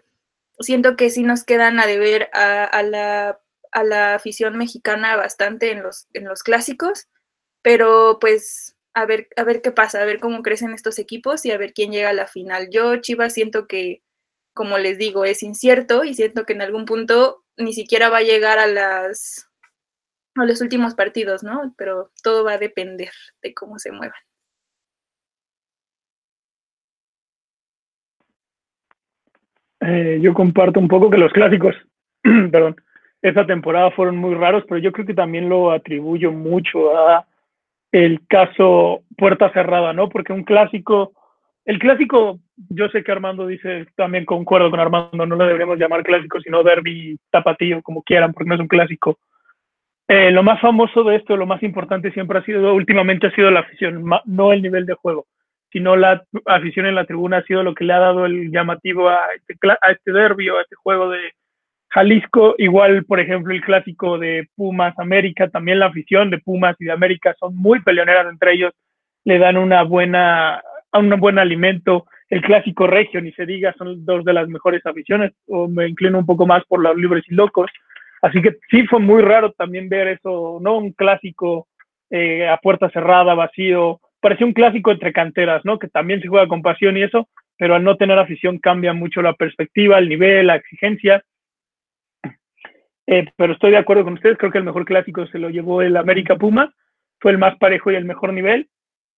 [0.63, 3.39] siento que sí nos quedan a deber a, la,
[3.71, 7.07] a la, afición mexicana bastante en los, en los clásicos,
[7.61, 11.51] pero pues a ver, a ver qué pasa, a ver cómo crecen estos equipos y
[11.51, 12.69] a ver quién llega a la final.
[12.71, 14.03] Yo, Chivas, siento que,
[14.53, 18.23] como les digo, es incierto y siento que en algún punto ni siquiera va a
[18.23, 19.47] llegar a las
[20.35, 21.73] a los últimos partidos, ¿no?
[21.77, 24.19] Pero todo va a depender de cómo se muevan.
[29.81, 31.75] Eh, yo comparto un poco que los clásicos,
[32.23, 32.75] perdón,
[33.21, 37.25] esta temporada fueron muy raros, pero yo creo que también lo atribuyo mucho a
[37.91, 40.07] el caso puerta cerrada, ¿no?
[40.07, 41.13] Porque un clásico,
[41.65, 42.39] el clásico,
[42.69, 46.63] yo sé que Armando dice, también concuerdo con Armando, no lo deberíamos llamar clásico, sino
[46.63, 49.17] derby tapatío, como quieran, porque no es un clásico.
[50.07, 53.49] Eh, lo más famoso de esto, lo más importante siempre ha sido, últimamente ha sido
[53.49, 55.25] la afición, no el nivel de juego
[55.71, 59.09] sino la afición en la tribuna ha sido lo que le ha dado el llamativo
[59.09, 61.31] a este, a este derbi o a este juego de
[61.89, 62.55] Jalisco.
[62.57, 66.91] Igual, por ejemplo, el clásico de Pumas América, también la afición de Pumas y de
[66.91, 68.73] América son muy peleoneras entre ellos,
[69.23, 70.61] le dan una buena,
[70.93, 72.05] un buen alimento.
[72.29, 76.17] El clásico regio, ni se diga, son dos de las mejores aficiones, o me inclino
[76.17, 77.69] un poco más por los libres y locos.
[78.21, 80.77] Así que sí fue muy raro también ver eso, ¿no?
[80.77, 81.67] Un clásico
[82.09, 85.79] eh, a puerta cerrada, vacío, parecía un clásico entre canteras, ¿no?
[85.79, 89.21] Que también se juega con pasión y eso, pero al no tener afición cambia mucho
[89.21, 91.23] la perspectiva, el nivel, la exigencia.
[93.07, 95.81] Eh, pero estoy de acuerdo con ustedes, creo que el mejor clásico se lo llevó
[95.81, 96.73] el América Puma,
[97.19, 98.69] fue el más parejo y el mejor nivel.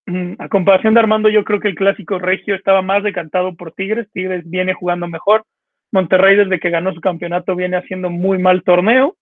[0.06, 3.72] Mm, a comparación de Armando, yo creo que el clásico regio estaba más decantado por
[3.72, 5.44] Tigres, Tigres viene jugando mejor,
[5.92, 9.16] Monterrey desde que ganó su campeonato viene haciendo muy mal torneo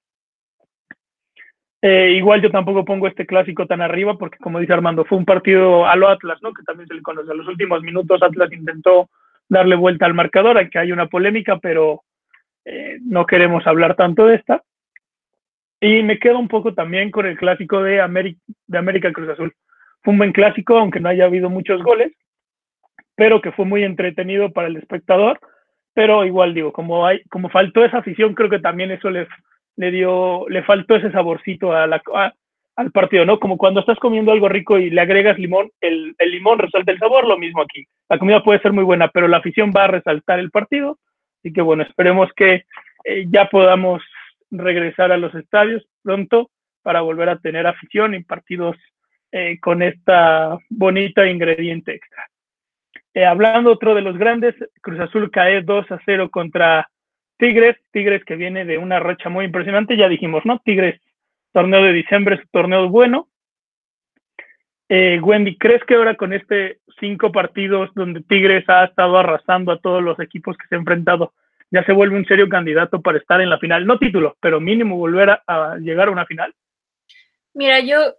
[1.85, 5.25] eh, igual yo tampoco pongo este clásico tan arriba porque, como dice Armando, fue un
[5.25, 6.53] partido a lo Atlas, ¿no?
[6.53, 7.33] Que también se le conoce.
[7.33, 9.11] A los últimos minutos Atlas intentó
[9.49, 12.05] darle vuelta al marcador, aquí hay una polémica, pero
[12.65, 14.63] eh, no queremos hablar tanto de esta.
[15.81, 19.53] Y me quedo un poco también con el clásico de, América, de América Cruz Azul.
[20.03, 22.13] Fue un buen clásico, aunque no haya habido muchos goles,
[23.17, 25.41] pero que fue muy entretenido para el espectador.
[25.95, 29.27] Pero igual digo, como, hay, como faltó esa afición, creo que también eso les
[29.77, 32.03] le dio, le faltó ese saborcito a la,
[32.77, 33.39] al partido, ¿no?
[33.39, 37.27] Como cuando estás comiendo algo rico y le agregas limón, el, limón resalta el sabor,
[37.27, 37.85] lo mismo aquí.
[38.09, 40.99] La comida puede ser muy buena, pero la afición va a resaltar el partido.
[41.39, 42.65] Así que bueno, esperemos que
[43.05, 44.03] eh, ya podamos
[44.51, 46.51] regresar a los estadios pronto
[46.83, 48.77] para volver a tener afición y partidos
[49.31, 52.27] eh, con esta bonita ingrediente extra.
[53.15, 56.89] Eh, hablando otro de los grandes, Cruz Azul cae 2 a 0 contra
[57.39, 60.61] Tigres, Tigres que viene de una racha muy impresionante, ya dijimos, ¿no?
[60.61, 61.01] Tigres,
[61.53, 63.29] torneo de diciembre es torneo bueno.
[64.89, 69.81] Eh, Wendy, ¿crees que ahora con este cinco partidos donde Tigres ha estado arrasando a
[69.81, 71.33] todos los equipos que se ha enfrentado,
[71.71, 73.87] ya se vuelve un serio candidato para estar en la final?
[73.87, 76.55] No título, pero mínimo volver a, a llegar a una final.
[77.55, 78.15] Mira, yo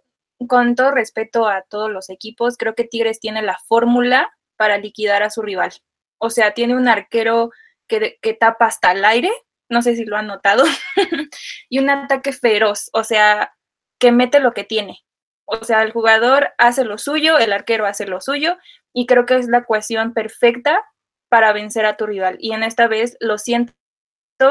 [0.48, 5.22] con todo respeto a todos los equipos, creo que Tigres tiene la fórmula para liquidar
[5.22, 5.72] a su rival.
[6.18, 7.50] O sea, tiene un arquero
[7.88, 9.30] que, tapa hasta el aire,
[9.68, 10.64] no sé si lo han notado,
[11.68, 13.54] y un ataque feroz, o sea,
[13.98, 15.00] que mete lo que tiene.
[15.46, 18.56] O sea, el jugador hace lo suyo, el arquero hace lo suyo,
[18.92, 20.84] y creo que es la ecuación perfecta
[21.28, 22.36] para vencer a tu rival.
[22.40, 23.74] Y en esta vez lo siento,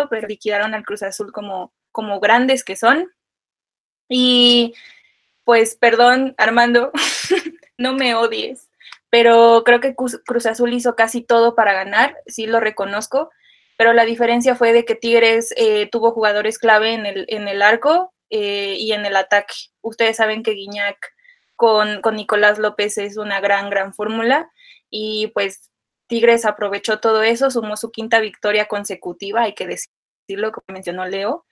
[0.10, 3.12] pero liquidaron al Cruz Azul como, como grandes que son.
[4.10, 4.74] Y
[5.46, 6.92] pues, perdón, Armando,
[7.78, 8.70] no me odies,
[9.14, 13.30] pero creo que Cruz Azul hizo casi todo para ganar, sí lo reconozco,
[13.78, 17.62] pero la diferencia fue de que Tigres eh, tuvo jugadores clave en el, en el
[17.62, 19.54] arco eh, y en el ataque.
[19.82, 20.98] Ustedes saben que Guiñac
[21.56, 24.52] con, con Nicolás López es una gran, gran fórmula
[24.90, 25.70] y pues
[26.08, 31.46] Tigres aprovechó todo eso, sumó su quinta victoria consecutiva, hay que decirlo, como mencionó Leo,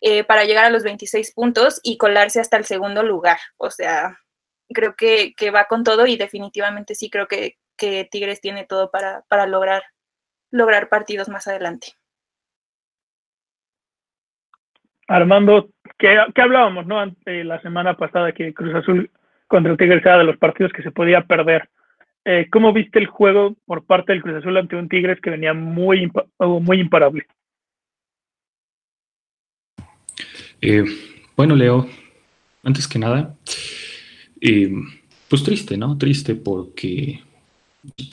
[0.00, 3.40] eh, para llegar a los 26 puntos y colarse hasta el segundo lugar.
[3.56, 4.20] O sea,
[4.68, 7.56] creo que, va con todo y definitivamente sí creo que,
[8.10, 9.82] Tigres tiene todo para, para lograr,
[10.50, 11.92] lograr partidos más adelante.
[15.06, 17.04] Armando, ¿qué, hablábamos no?
[17.24, 19.10] la semana pasada que Cruz Azul
[19.46, 21.70] contra el Tigres era de los partidos que se podía perder.
[22.24, 25.54] Eh, ¿Cómo viste el juego por parte del Cruz Azul ante un Tigres que venía
[25.54, 27.26] muy, muy imparable?
[30.60, 30.84] Eh,
[31.36, 31.86] bueno, Leo,
[32.64, 33.34] antes que nada,
[34.40, 34.72] eh,
[35.28, 35.96] pues triste, ¿no?
[35.98, 37.20] Triste porque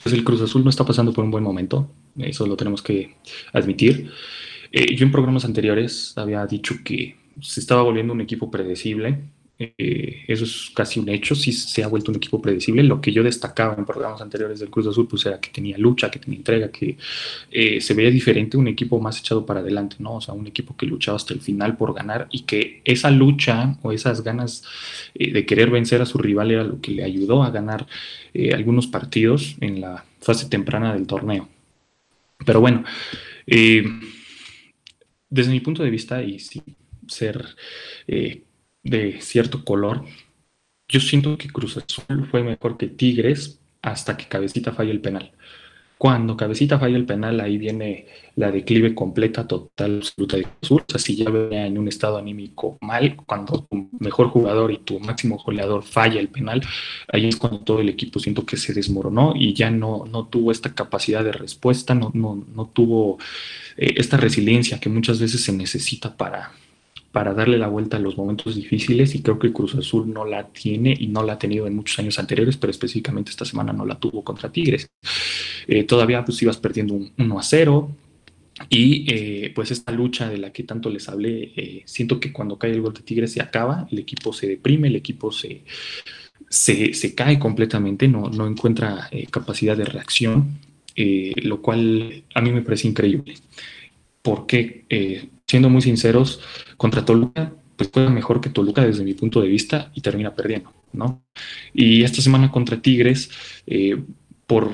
[0.02, 3.14] pues, el Cruz Azul no está pasando por un buen momento, eso lo tenemos que
[3.52, 4.10] admitir.
[4.72, 9.20] yo en programas anteriores había dicho que se estaba volviendo un equipo predecible,
[9.58, 12.82] eh, eso es casi un hecho, sí se ha vuelto un equipo predecible.
[12.82, 16.10] Lo que yo destacaba en programas anteriores del Cruz Azul, pues era que tenía lucha,
[16.10, 16.98] que tenía entrega, que
[17.50, 20.16] eh, se veía diferente, un equipo más echado para adelante, ¿no?
[20.16, 23.78] O sea, un equipo que luchaba hasta el final por ganar y que esa lucha
[23.82, 24.62] o esas ganas
[25.14, 27.86] eh, de querer vencer a su rival era lo que le ayudó a ganar
[28.52, 31.48] algunos partidos en la fase temprana del torneo.
[32.44, 32.84] Pero bueno,
[35.30, 36.62] desde mi punto de vista y sin
[37.06, 37.56] ser
[38.88, 40.04] de cierto color.
[40.88, 45.32] Yo siento que Cruz Azul fue mejor que Tigres hasta que Cabecita falla el penal.
[45.98, 50.82] Cuando Cabecita falla el penal, ahí viene la declive completa, total, absoluta de Cruz Azul.
[50.82, 54.78] O sea, si ya venía en un estado anímico mal, cuando tu mejor jugador y
[54.78, 56.60] tu máximo goleador falla el penal,
[57.08, 60.52] ahí es cuando todo el equipo siento que se desmoronó y ya no, no tuvo
[60.52, 63.18] esta capacidad de respuesta, no, no, no tuvo
[63.76, 66.52] eh, esta resiliencia que muchas veces se necesita para,
[67.16, 70.48] para darle la vuelta a los momentos difíciles y creo que Cruz Azul no la
[70.48, 73.86] tiene y no la ha tenido en muchos años anteriores, pero específicamente esta semana no
[73.86, 74.86] la tuvo contra Tigres.
[75.66, 77.90] Eh, todavía pues ibas perdiendo un 1 a 0
[78.68, 82.58] y eh, pues esta lucha de la que tanto les hablé, eh, siento que cuando
[82.58, 85.62] cae el gol de Tigres se acaba, el equipo se deprime, el equipo se,
[86.50, 90.58] se, cae completamente, no, no encuentra capacidad de reacción,
[90.94, 93.36] lo cual a mí me parece increíble.
[94.20, 96.40] Porque siendo muy sinceros,
[96.76, 100.72] contra Toluca, pues juega mejor que Toluca desde mi punto de vista y termina perdiendo,
[100.92, 101.22] ¿no?
[101.72, 103.30] Y esta semana contra Tigres,
[103.66, 104.02] eh,
[104.46, 104.70] por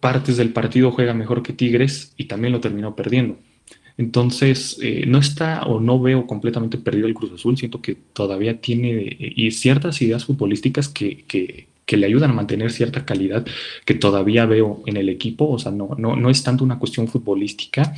[0.00, 3.38] partes del partido juega mejor que Tigres y también lo terminó perdiendo.
[3.96, 8.60] Entonces, eh, no está o no veo completamente perdido el Cruz Azul, siento que todavía
[8.60, 13.46] tiene eh, y ciertas ideas futbolísticas que, que, que le ayudan a mantener cierta calidad
[13.84, 15.48] que todavía veo en el equipo.
[15.48, 17.94] O sea, no, no, no es tanto una cuestión futbolística,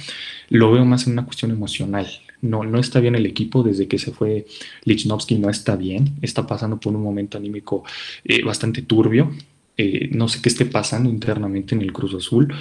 [0.49, 2.07] lo veo más en una cuestión emocional.
[2.43, 4.47] No, no está bien el equipo desde que se fue
[4.85, 7.85] Lichnowsky, no está bien, está pasando por un momento anímico
[8.25, 9.33] eh, bastante turbio.
[9.77, 12.53] Eh, no sé qué esté pasando internamente en el Cruz Azul.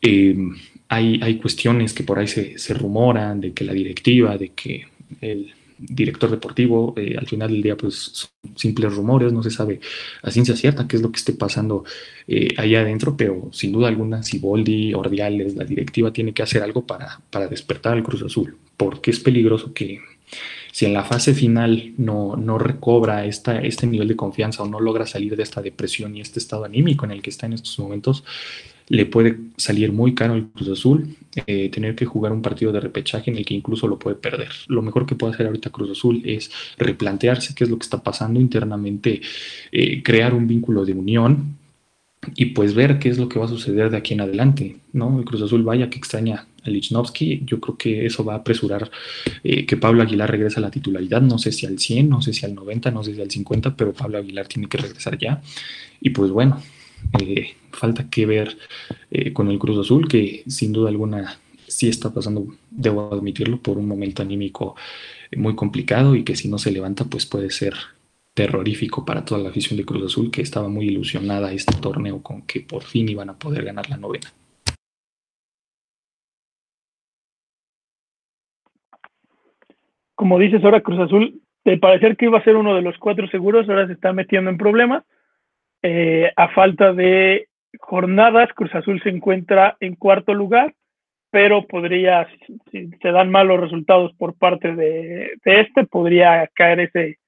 [0.00, 0.36] Eh,
[0.88, 4.86] hay, hay, cuestiones que por ahí se, se rumoran de que la directiva, de que
[5.20, 9.80] el director deportivo, eh, al final del día pues son simples rumores, no se sabe
[10.22, 11.84] a ciencia cierta qué es lo que esté pasando
[12.26, 16.86] eh, allá adentro, pero sin duda alguna Siboldi, Ordiales, la directiva tiene que hacer algo
[16.86, 20.00] para, para despertar al Cruz Azul, porque es peligroso que
[20.72, 24.78] si en la fase final no, no recobra esta, este nivel de confianza o no
[24.78, 27.78] logra salir de esta depresión y este estado anímico en el que está en estos
[27.78, 28.24] momentos,
[28.88, 32.80] le puede salir muy caro el Cruz Azul, eh, tener que jugar un partido de
[32.80, 34.50] repechaje en el que incluso lo puede perder.
[34.68, 38.02] Lo mejor que puede hacer ahorita Cruz Azul es replantearse qué es lo que está
[38.02, 39.20] pasando internamente,
[39.72, 41.56] eh, crear un vínculo de unión
[42.34, 45.18] y pues ver qué es lo que va a suceder de aquí en adelante, ¿no?
[45.18, 48.90] El Cruz Azul vaya que extraña a Lichnowsky, yo creo que eso va a apresurar
[49.44, 52.32] eh, que Pablo Aguilar regrese a la titularidad, no sé si al 100, no sé
[52.32, 55.40] si al 90, no sé si al 50, pero Pablo Aguilar tiene que regresar ya.
[56.00, 56.60] Y pues bueno,
[57.20, 58.56] eh, falta que ver
[59.10, 63.78] eh, con el Cruz Azul, que sin duda alguna sí está pasando, debo admitirlo, por
[63.78, 64.76] un momento anímico
[65.36, 67.74] muy complicado y que si no se levanta, pues puede ser
[68.34, 72.42] terrorífico para toda la afición de Cruz Azul, que estaba muy ilusionada este torneo con
[72.42, 74.26] que por fin iban a poder ganar la novena.
[80.14, 83.28] Como dices ahora, Cruz Azul, de parecer que iba a ser uno de los cuatro
[83.28, 85.04] seguros, ahora se está metiendo en problemas
[85.88, 87.46] eh, a falta de
[87.78, 90.74] jornadas, Cruz Azul se encuentra en cuarto lugar,
[91.30, 92.26] pero podría,
[92.72, 97.18] si se dan malos resultados por parte de, este, podría caer ese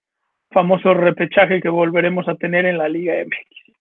[0.50, 3.76] famoso repechaje que volveremos a tener en la Liga MX.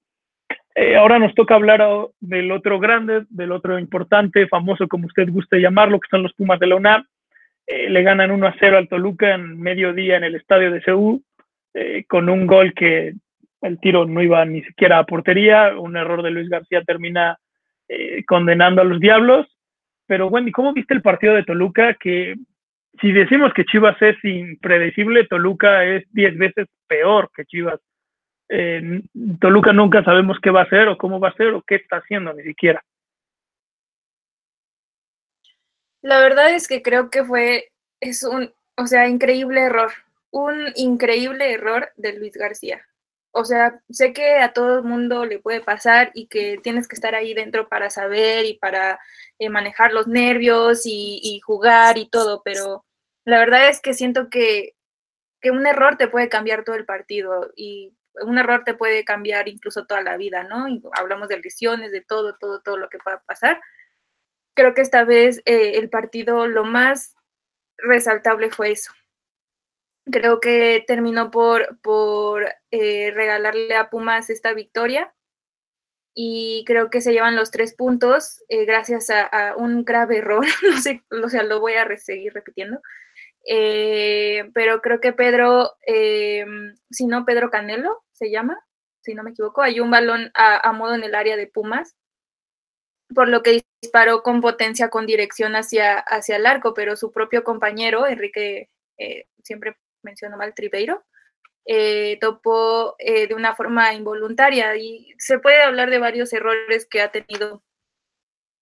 [0.75, 1.83] Eh, ahora nos toca hablar
[2.19, 6.59] del otro grande, del otro importante, famoso como usted guste llamarlo, que son los Pumas
[6.59, 7.03] de la UNAM.
[7.65, 11.23] Eh, le ganan 1 a 0 al Toluca en mediodía en el estadio de Seúl,
[12.07, 13.13] con un gol que
[13.61, 17.37] el tiro no iba ni siquiera a portería, un error de Luis García termina
[17.87, 19.47] eh, condenando a los Diablos.
[20.05, 21.95] Pero Wendy, ¿cómo viste el partido de Toluca?
[21.95, 22.35] Que
[23.01, 27.79] si decimos que Chivas es impredecible, Toluca es diez veces peor que Chivas.
[29.41, 31.97] Toluca nunca sabemos qué va a hacer o cómo va a hacer o qué está
[31.97, 32.81] haciendo ni siquiera.
[36.01, 39.91] La verdad es que creo que fue, es un, o sea, increíble error,
[40.31, 42.81] un increíble error de Luis García.
[43.31, 46.95] O sea, sé que a todo el mundo le puede pasar y que tienes que
[46.95, 48.99] estar ahí dentro para saber y para
[49.39, 52.85] eh, manejar los nervios y, jugar y todo, pero
[53.25, 54.75] la verdad es que siento que,
[55.41, 59.47] que un error te puede cambiar todo el partido y un error te puede cambiar
[59.47, 60.67] incluso toda la vida, ¿no?
[60.67, 63.61] Y hablamos de lesiones, de todo, todo, todo lo que pueda pasar.
[64.55, 67.15] Creo que esta vez eh, el partido lo más
[67.77, 68.91] resaltable fue eso.
[70.11, 75.13] Creo que terminó por, por eh, regalarle a Pumas esta victoria.
[76.15, 80.81] Y creo que se llevan los tres puntos eh, gracias a, un grave error, no
[80.81, 82.81] sé, o sea, lo voy a seguir repitiendo,
[83.45, 85.73] pero creo que Pedro,
[86.89, 88.59] si no, Pedro Canelo se llama,
[89.01, 91.95] si no me equivoco, hay un balón a, modo en el área de Pumas
[93.13, 97.43] por lo que disparó con potencia con dirección hacia, hacia el arco, pero su propio
[97.43, 101.05] compañero, Enrique, eh, siempre menciono mal, Tribeiro,
[101.65, 107.01] eh, topó eh, de una forma involuntaria y se puede hablar de varios errores que
[107.01, 107.63] ha tenido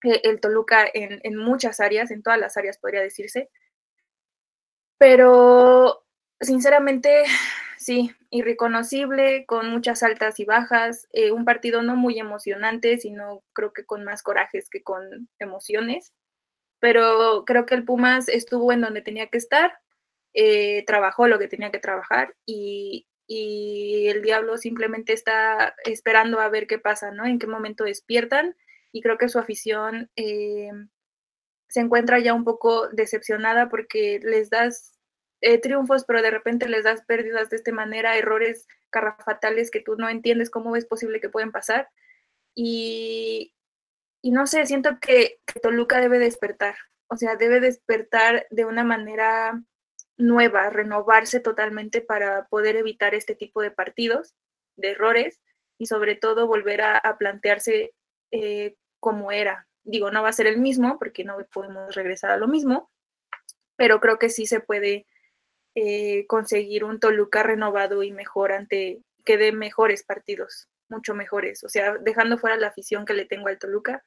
[0.01, 3.49] el Toluca en, en muchas áreas, en todas las áreas podría decirse,
[4.97, 6.05] pero
[6.39, 7.25] sinceramente
[7.77, 13.73] sí, irreconocible, con muchas altas y bajas, eh, un partido no muy emocionante, sino creo
[13.73, 16.11] que con más corajes que con emociones,
[16.79, 19.79] pero creo que el Pumas estuvo en donde tenía que estar,
[20.37, 26.67] eh, trabajó lo que tenía que trabajar y, el Diablo simplemente está esperando a ver
[26.67, 27.25] qué pasa, ¿no?
[27.25, 28.55] En qué momento despiertan
[28.91, 30.69] y creo que su afición eh,
[31.67, 34.99] se encuentra ya un poco decepcionada porque les das
[35.41, 39.95] eh, triunfos, pero de repente les das pérdidas de esta manera, errores carrafatales que tú
[39.95, 41.89] no entiendes cómo es posible que pueden pasar.
[42.53, 43.55] Y,
[44.21, 46.75] y no sé, siento que, Toluca debe despertar,
[47.07, 49.63] o sea, debe despertar de una manera
[50.17, 54.33] nueva, renovarse totalmente para poder evitar este tipo de partidos,
[54.77, 55.41] de errores
[55.77, 57.93] y sobre todo volver a, plantearse
[58.31, 59.67] eh, como era.
[59.83, 62.89] Digo, no va a ser el mismo porque no podemos regresar a lo mismo,
[63.75, 65.05] pero creo que sí se puede
[65.75, 71.63] eh, conseguir un Toluca renovado y mejor ante que dé mejores partidos, mucho mejores.
[71.63, 74.05] O sea, dejando fuera la afición que le tengo al Toluca,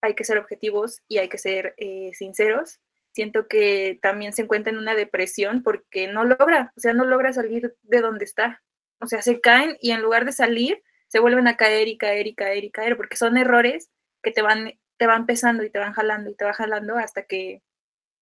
[0.00, 2.80] hay que ser objetivos y hay que ser eh, sinceros.
[3.14, 7.32] Siento que también se encuentra en una depresión porque no logra, o sea, no logra
[7.32, 8.60] salir de donde está.
[9.00, 12.26] O sea, se caen y en lugar de salir, se vuelven a caer y caer
[12.26, 13.88] y caer y caer, porque son errores
[14.20, 17.22] que te van, te van pesando y te van jalando y te van jalando hasta
[17.22, 17.62] que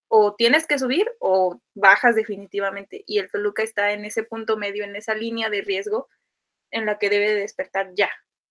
[0.08, 3.02] o tienes que subir o bajas definitivamente.
[3.06, 6.10] Y el Toluca está en ese punto medio, en esa línea de riesgo
[6.70, 8.10] en la que debe despertar ya,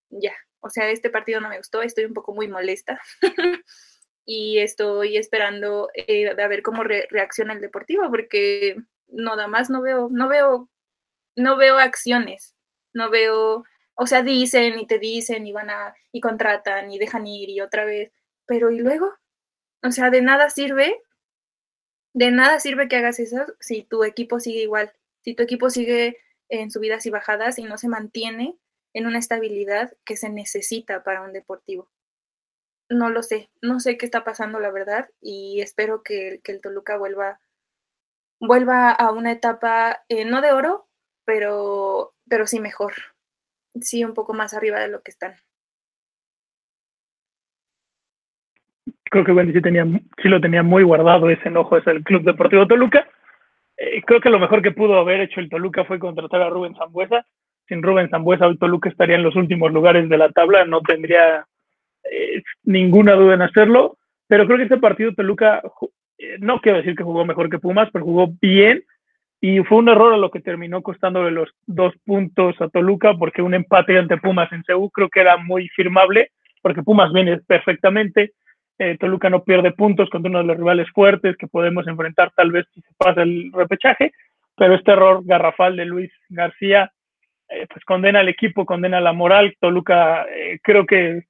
[0.10, 0.34] ya.
[0.60, 3.00] O sea, este partido no me gustó, estoy un poco muy molesta
[4.26, 10.10] y estoy esperando eh, a ver cómo reacciona el Deportivo, porque nada más no veo,
[10.12, 10.70] no veo,
[11.36, 12.56] no veo acciones,
[12.94, 13.64] no veo,
[13.96, 17.62] o sea, dicen y te dicen y van a, y contratan y dejan ir y
[17.62, 18.12] otra vez,
[18.46, 19.14] pero ¿y luego?
[19.84, 21.02] O sea, de nada sirve
[22.14, 24.92] de nada sirve que hagas eso si tu equipo sigue igual,
[25.22, 26.18] si tu equipo sigue
[26.50, 28.58] en subidas y bajadas y no se mantiene
[28.94, 31.90] en una estabilidad que se necesita para un deportivo.
[32.92, 36.98] No lo sé, no sé qué está pasando, la verdad, y espero que, el Toluca
[36.98, 37.40] vuelva,
[38.42, 40.90] vuelva a una etapa, eh, no de oro,
[41.24, 42.94] pero, pero sí mejor,
[43.80, 45.36] sí un poco más arriba de lo que están.
[49.10, 49.86] creo que Wendy sí, tenía,
[50.22, 53.08] sí lo tenía muy guardado ese enojo, es el Club Deportivo Toluca.
[53.78, 56.76] Eh, creo que lo mejor que pudo haber hecho el Toluca fue contratar a Rubén
[56.76, 57.26] Zambuesa.
[57.68, 61.46] Sin Rubén Zambuesa, el Toluca estaría en los últimos lugares de la tabla, no tendría
[62.12, 63.98] eh, ninguna duda en hacerlo.
[64.28, 65.62] Pero creo que este partido Toluca,
[66.18, 68.84] eh, no quiero decir que jugó mejor que Pumas, pero jugó bien
[69.40, 73.42] y fue un error a lo que terminó costándole los dos puntos a Toluca, porque
[73.42, 76.32] un empate ante Pumas en CEU creo que era muy firmable,
[76.62, 78.34] porque Pumas viene perfectamente,
[78.78, 82.52] eh, Toluca no pierde puntos contra uno de los rivales fuertes que podemos enfrentar tal
[82.52, 84.12] vez si se pasa el repechaje,
[84.56, 86.92] pero este error garrafal de Luis García
[87.50, 89.56] eh, pues condena al equipo, condena la moral.
[89.60, 90.26] Toluca
[90.62, 91.24] creo que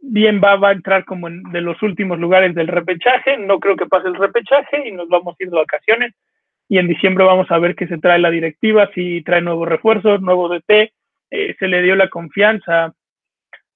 [0.00, 3.76] bien va, va, a entrar como en de los últimos lugares del repechaje, no creo
[3.76, 6.14] que pase el repechaje y nos vamos a ir vacaciones.
[6.68, 10.20] Y en diciembre vamos a ver qué se trae la directiva, si trae nuevos refuerzos,
[10.20, 10.92] nuevo DT,
[11.30, 12.94] se le dio la confianza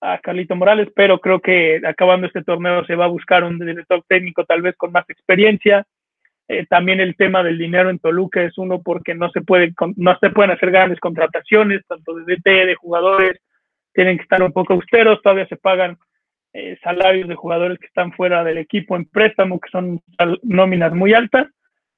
[0.01, 4.03] a Carlito Morales, pero creo que acabando este torneo se va a buscar un director
[4.07, 5.87] técnico tal vez con más experiencia.
[6.47, 10.19] Eh, también el tema del dinero en Toluca es uno porque no se puede no
[10.19, 13.41] se pueden hacer grandes contrataciones, tanto de DT, de jugadores,
[13.95, 15.97] tienen que estar un poco austeros, todavía se pagan
[16.55, 20.01] eh, salarios de jugadores que están fuera del equipo en préstamo, que son
[20.45, 21.49] nóminas muy altas.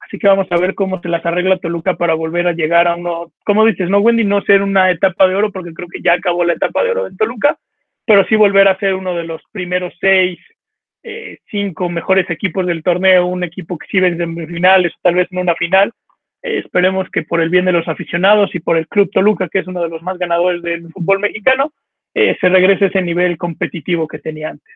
[0.01, 2.97] Así que vamos a ver cómo se las arregla Toluca para volver a llegar a
[2.97, 6.15] uno, como dices, no Wendy, no ser una etapa de oro, porque creo que ya
[6.15, 7.59] acabó la etapa de oro en Toluca,
[8.07, 10.39] pero sí volver a ser uno de los primeros seis,
[11.03, 15.39] eh, cinco mejores equipos del torneo, un equipo que sí en semifinales tal vez en
[15.39, 15.93] una final.
[16.43, 19.59] Eh, esperemos que por el bien de los aficionados y por el Club Toluca, que
[19.59, 21.73] es uno de los más ganadores del fútbol mexicano,
[22.19, 24.75] eh, se regrese a ese nivel competitivo que tenía antes.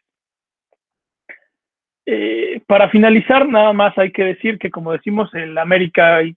[2.66, 6.36] para finalizar, nada más hay que decir que, como decimos, el América y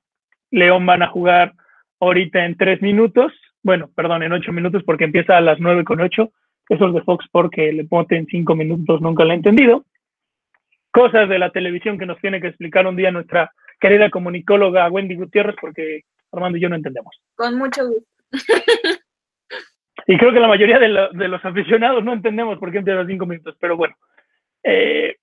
[0.50, 1.54] León van a jugar
[2.00, 3.34] ahorita en tres minutos,
[3.64, 6.32] bueno, perdón, en ocho minutos porque empieza a las nueve con ocho
[6.70, 9.84] esos de Fox porque le en cinco minutos nunca lo he entendido.
[10.92, 15.16] Cosas de la televisión que nos tiene que explicar un día nuestra querida comunicóloga Wendy
[15.16, 17.14] Gutiérrez, porque Armando y yo no entendemos.
[17.36, 18.08] Con mucho gusto.
[20.08, 20.88] y creo que la mayoría de,
[21.28, 23.96] los aficionados no entendemos por qué empieza cinco minutos, pero bueno.
[24.64, 25.16] Eh,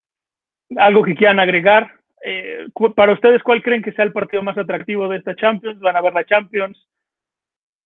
[0.76, 1.92] algo que quieran agregar.
[2.24, 5.80] Eh, para ustedes, ¿cuál creen que sea el partido más atractivo de esta Champions?
[5.80, 6.86] ¿Van a ver la Champions?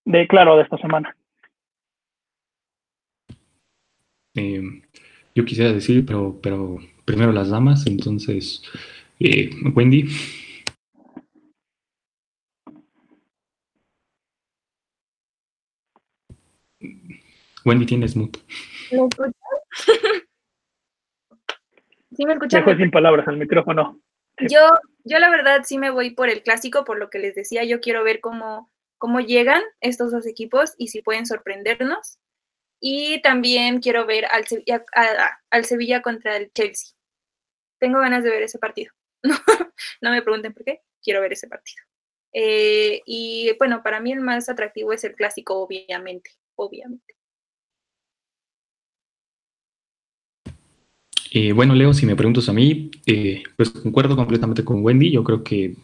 [0.05, 1.17] De, claro, de esta semana.
[4.37, 4.63] Eh,
[5.35, 8.63] yo quisiera decir, pero, pero primero las damas, entonces,
[9.75, 10.09] Wendy.
[17.65, 18.41] Wendy, tienes muto.
[18.91, 18.99] ¿Me
[22.17, 22.65] sí, me escuchan.
[22.65, 24.01] Dejo sin palabras al micrófono.
[24.39, 24.61] Yo,
[25.05, 27.81] yo la verdad sí me voy por el clásico, por lo que les decía, yo
[27.81, 32.19] quiero ver cómo, cómo llegan estos dos equipos y si pueden sorprendernos.
[32.81, 34.85] Y también quiero ver al Sevilla,
[35.51, 36.95] al Sevilla contra el Chelsea.
[37.79, 38.93] Tengo ganas de ver ese partido.
[40.03, 41.83] no me pregunten por qué, quiero ver ese partido.
[42.35, 47.15] Eh, y bueno, para mí el más atractivo es el clásico, obviamente, obviamente.
[51.37, 55.11] Eh, bueno, Leo, si me preguntas a mí, eh, pues concuerdo completamente con Wendy.
[55.11, 55.75] Yo creo que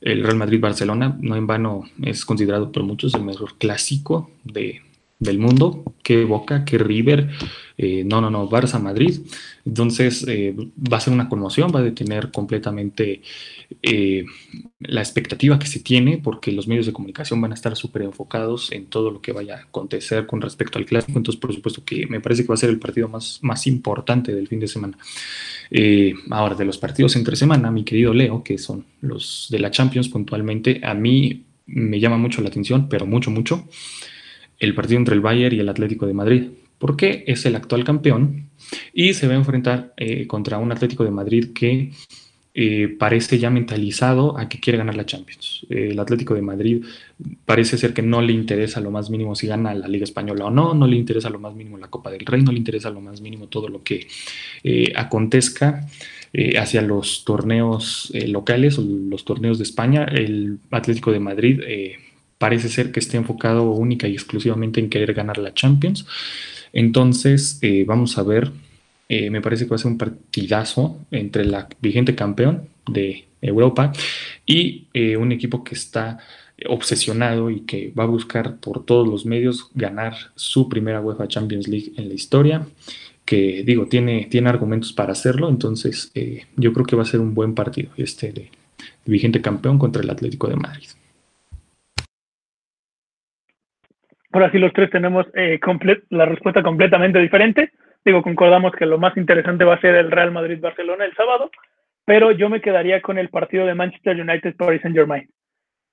[0.00, 4.80] el Real Madrid-Barcelona, no en vano, es considerado por muchos el mejor clásico de,
[5.18, 7.30] del mundo, que Boca, que River,
[7.78, 9.20] eh, no, no, no, Barça Madrid.
[9.64, 13.22] Entonces eh, va a ser una conmoción, va a detener completamente
[13.82, 14.24] eh,
[14.80, 18.72] la expectativa que se tiene, porque los medios de comunicación van a estar súper enfocados
[18.72, 21.18] en todo lo que vaya a acontecer con respecto al clásico.
[21.18, 24.34] Entonces, por supuesto que me parece que va a ser el partido más, más importante
[24.34, 24.98] del fin de semana.
[26.30, 30.08] ahora, de los partidos entre semana, mi querido Leo, que son los de la Champions
[30.08, 33.66] puntualmente, a mí me llama mucho la atención, pero mucho, mucho
[34.58, 38.46] el partido entre el Bayern y el Atlético de Madrid, porque es el actual campeón
[38.92, 41.90] y se va a enfrentar eh, contra un Atlético de Madrid que
[42.58, 45.66] eh, parece ya mentalizado a que quiere ganar la Champions.
[45.68, 46.84] el Atlético de Madrid
[47.44, 50.50] parece ser que no le interesa lo más mínimo si gana la Liga Española o
[50.50, 53.02] no, no le interesa lo más mínimo la Copa del Rey, no le interesa lo
[53.02, 54.06] más mínimo todo lo que
[54.64, 55.86] eh, acontezca
[56.58, 60.04] hacia los torneos locales o los torneos de España.
[60.04, 61.60] El Atlético de Madrid
[62.38, 66.06] parece ser que esté enfocado única y exclusivamente en querer ganar la Champions.
[66.72, 68.50] Entonces, eh, vamos a ver,
[69.08, 73.92] eh, me parece que va a ser un partidazo entre la vigente campeón de Europa
[74.44, 76.18] y eh, un equipo que está
[76.68, 81.68] obsesionado y que va a buscar por todos los medios ganar su primera UEFA Champions
[81.68, 82.66] League en la historia
[83.26, 86.12] que digo, tiene, tiene argumentos para hacerlo, entonces
[86.56, 88.50] yo creo que va a ser un buen partido este de
[89.04, 90.88] vigente campeón contra el Atlético de Madrid.
[94.36, 95.58] Ahora sí los tres tenemos eh,
[96.10, 97.70] la respuesta completamente diferente.
[98.04, 101.50] Digo, concordamos que lo más interesante va a ser el Real Madrid-Barcelona el sábado,
[102.04, 105.26] pero yo me quedaría con el partido de Manchester United-Paris Saint-Germain.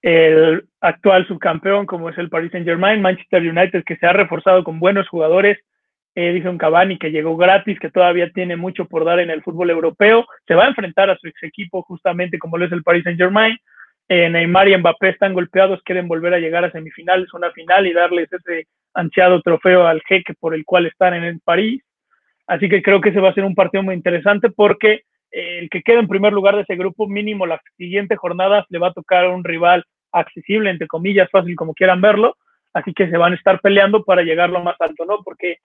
[0.02, 4.78] El actual subcampeón, como es el Paris Saint-Germain, Manchester United, que se ha reforzado con
[4.78, 5.60] buenos jugadores,
[6.14, 10.26] Edison Cavani, que llegó gratis, que todavía tiene mucho por dar en el fútbol europeo,
[10.46, 13.58] se va a enfrentar a su ex equipo justamente como lo es el Paris Saint-Germain.
[14.10, 17.94] Eh, Neymar y Mbappé están golpeados, quieren volver a llegar a semifinales, una final y
[17.94, 21.84] darles ese ansiado trofeo al jeque por el cual están en el París.
[22.46, 25.70] Así que creo que ese va a ser un partido muy interesante porque eh, el
[25.70, 28.94] que quede en primer lugar de ese grupo, mínimo la siguiente jornada, le va a
[28.94, 32.36] tocar a un rival accesible, entre comillas, fácil como quieran verlo.
[32.74, 35.22] Así que se van a estar peleando para llegar lo más alto, ¿no?
[35.24, 35.58] Porque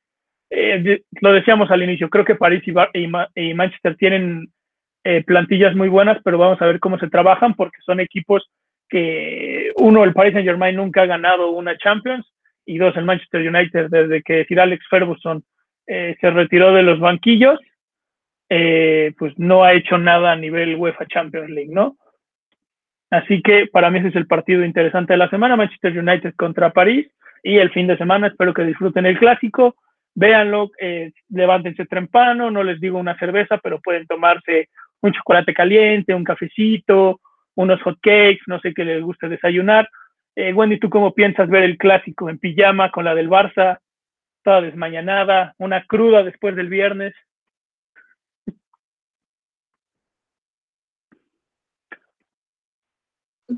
[0.50, 4.48] eh, lo decíamos al inicio, creo que París y Manchester tienen
[5.10, 8.46] eh, plantillas muy buenas, pero vamos a ver cómo se trabajan porque son equipos
[8.90, 12.30] que, uno, el Paris Saint Germain nunca ha ganado una Champions
[12.66, 15.42] y dos, el Manchester United, desde que Sir Alex Ferguson
[15.86, 17.58] eh, se retiró de los banquillos,
[18.50, 21.96] eh, pues no ha hecho nada a nivel UEFA Champions League, ¿no?
[23.08, 26.74] Así que para mí ese es el partido interesante de la semana, Manchester United contra
[26.74, 27.10] París,
[27.42, 29.74] y el fin de semana espero que disfruten el clásico,
[30.14, 34.68] véanlo, eh, levántense temprano, no les digo una cerveza, pero pueden tomarse
[35.00, 37.20] un chocolate caliente, un cafecito,
[37.54, 39.88] unos hot cakes, no sé qué les guste desayunar.
[40.36, 43.80] Eh, Wendy, ¿tú cómo piensas ver el clásico en pijama con la del Barça?
[44.44, 47.14] Toda desmañanada, una cruda después del viernes.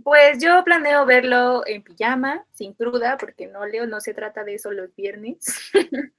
[0.04, 4.54] Pues yo planeo verlo en pijama, sin cruda, porque no leo, no se trata de
[4.54, 5.72] eso los viernes.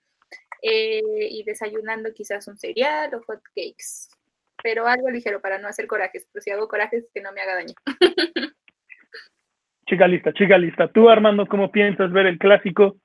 [0.63, 1.01] Eh,
[1.31, 4.09] y desayunando quizás un cereal o hot cakes
[4.63, 7.55] pero algo ligero para no hacer corajes, pero si hago corajes que no me haga
[7.55, 7.73] daño.
[9.85, 10.87] chica lista, chica lista.
[10.87, 12.97] Tú, Armando, ¿cómo piensas ver el clásico?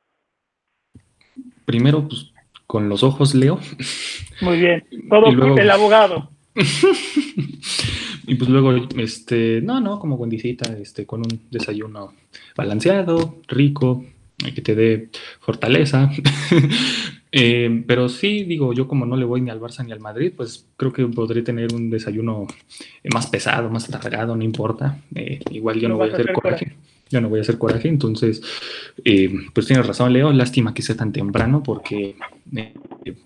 [1.65, 2.33] Primero, pues
[2.67, 3.59] con los ojos leo.
[4.41, 4.85] Muy bien.
[5.09, 6.31] Todo el abogado.
[8.27, 12.15] y pues luego, este, no, no, como Wendicita, este, con un desayuno
[12.57, 14.05] balanceado, rico,
[14.39, 16.11] que te dé fortaleza.
[17.39, 20.33] Eh, pero sí, digo, yo como no le voy ni al Barça ni al Madrid,
[20.35, 22.47] pues creo que podré tener un desayuno
[23.13, 25.03] más pesado, más alargado, no importa.
[25.15, 26.75] Eh, igual yo no, voy a hacer coraje.
[27.11, 28.41] Yo no voy a hacer coraje, entonces,
[29.05, 30.33] eh, pues tienes razón, Leo.
[30.33, 32.17] Lástima que sea tan temprano porque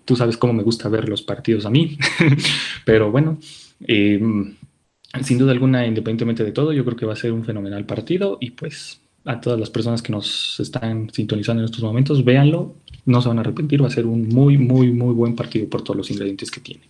[0.03, 1.97] tú sabes cómo me gusta ver los partidos a mí.
[2.85, 3.39] pero bueno,
[3.79, 8.37] sin duda alguna, independientemente de todo, yo creo que va a ser un fenomenal partido
[8.41, 13.21] y pues a todas las personas que nos están sintonizando en estos momentos, véanlo, no
[13.21, 15.97] se van a arrepentir, va a ser un muy, muy, muy buen partido por todos
[15.97, 16.83] los ingredientes que tiene.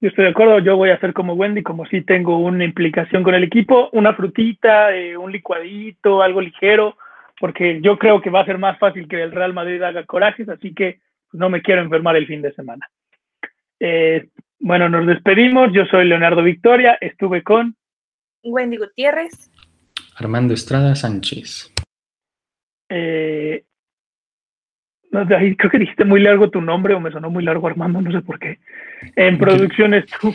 [0.00, 3.22] Yo estoy de acuerdo, yo voy a hacer como Wendy, como si tengo una implicación
[3.22, 6.96] con el equipo, una frutita, eh, un licuadito, algo ligero,
[7.38, 10.48] porque yo creo que va a ser más fácil que el Real Madrid haga corajes,
[10.48, 10.98] así que
[11.32, 12.88] no me quiero enfermar el fin de semana.
[13.78, 14.28] Eh,
[14.58, 17.76] bueno, nos despedimos, yo soy Leonardo Victoria, estuve con
[18.42, 19.50] Wendy Gutiérrez.
[20.16, 21.72] Armando Estrada Sánchez.
[22.88, 23.64] Eh,
[25.10, 28.20] creo que dijiste muy largo tu nombre o me sonó muy largo Armando, no sé
[28.22, 28.58] por qué.
[29.16, 30.34] En producción estuvo,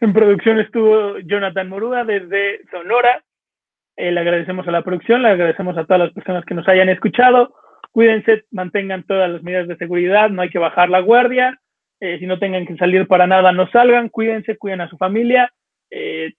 [0.00, 3.22] en producción estuvo Jonathan Moruga desde Sonora.
[3.96, 6.88] Eh, le agradecemos a la producción, le agradecemos a todas las personas que nos hayan
[6.88, 7.54] escuchado.
[7.90, 11.60] Cuídense, mantengan todas las medidas de seguridad, no hay que bajar la guardia.
[12.00, 15.52] Eh, si no tengan que salir para nada, no salgan, cuídense, cuiden a su familia.
[15.90, 16.32] Eh,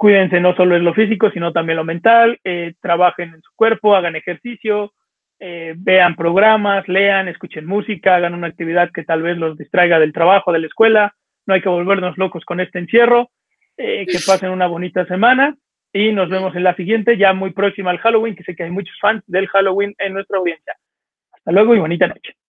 [0.00, 3.94] cuídense no solo en lo físico, sino también lo mental, eh, trabajen en su cuerpo,
[3.94, 4.94] hagan ejercicio,
[5.38, 10.14] eh, vean programas, lean, escuchen música, hagan una actividad que tal vez los distraiga del
[10.14, 11.14] trabajo, de la escuela.
[11.44, 13.28] No hay que volvernos locos con este encierro.
[13.76, 15.54] Eh, que pasen una bonita semana
[15.92, 18.70] y nos vemos en la siguiente, ya muy próxima al Halloween, que sé que hay
[18.70, 20.76] muchos fans del Halloween en nuestra audiencia.
[21.30, 22.40] Hasta luego y bonita noche.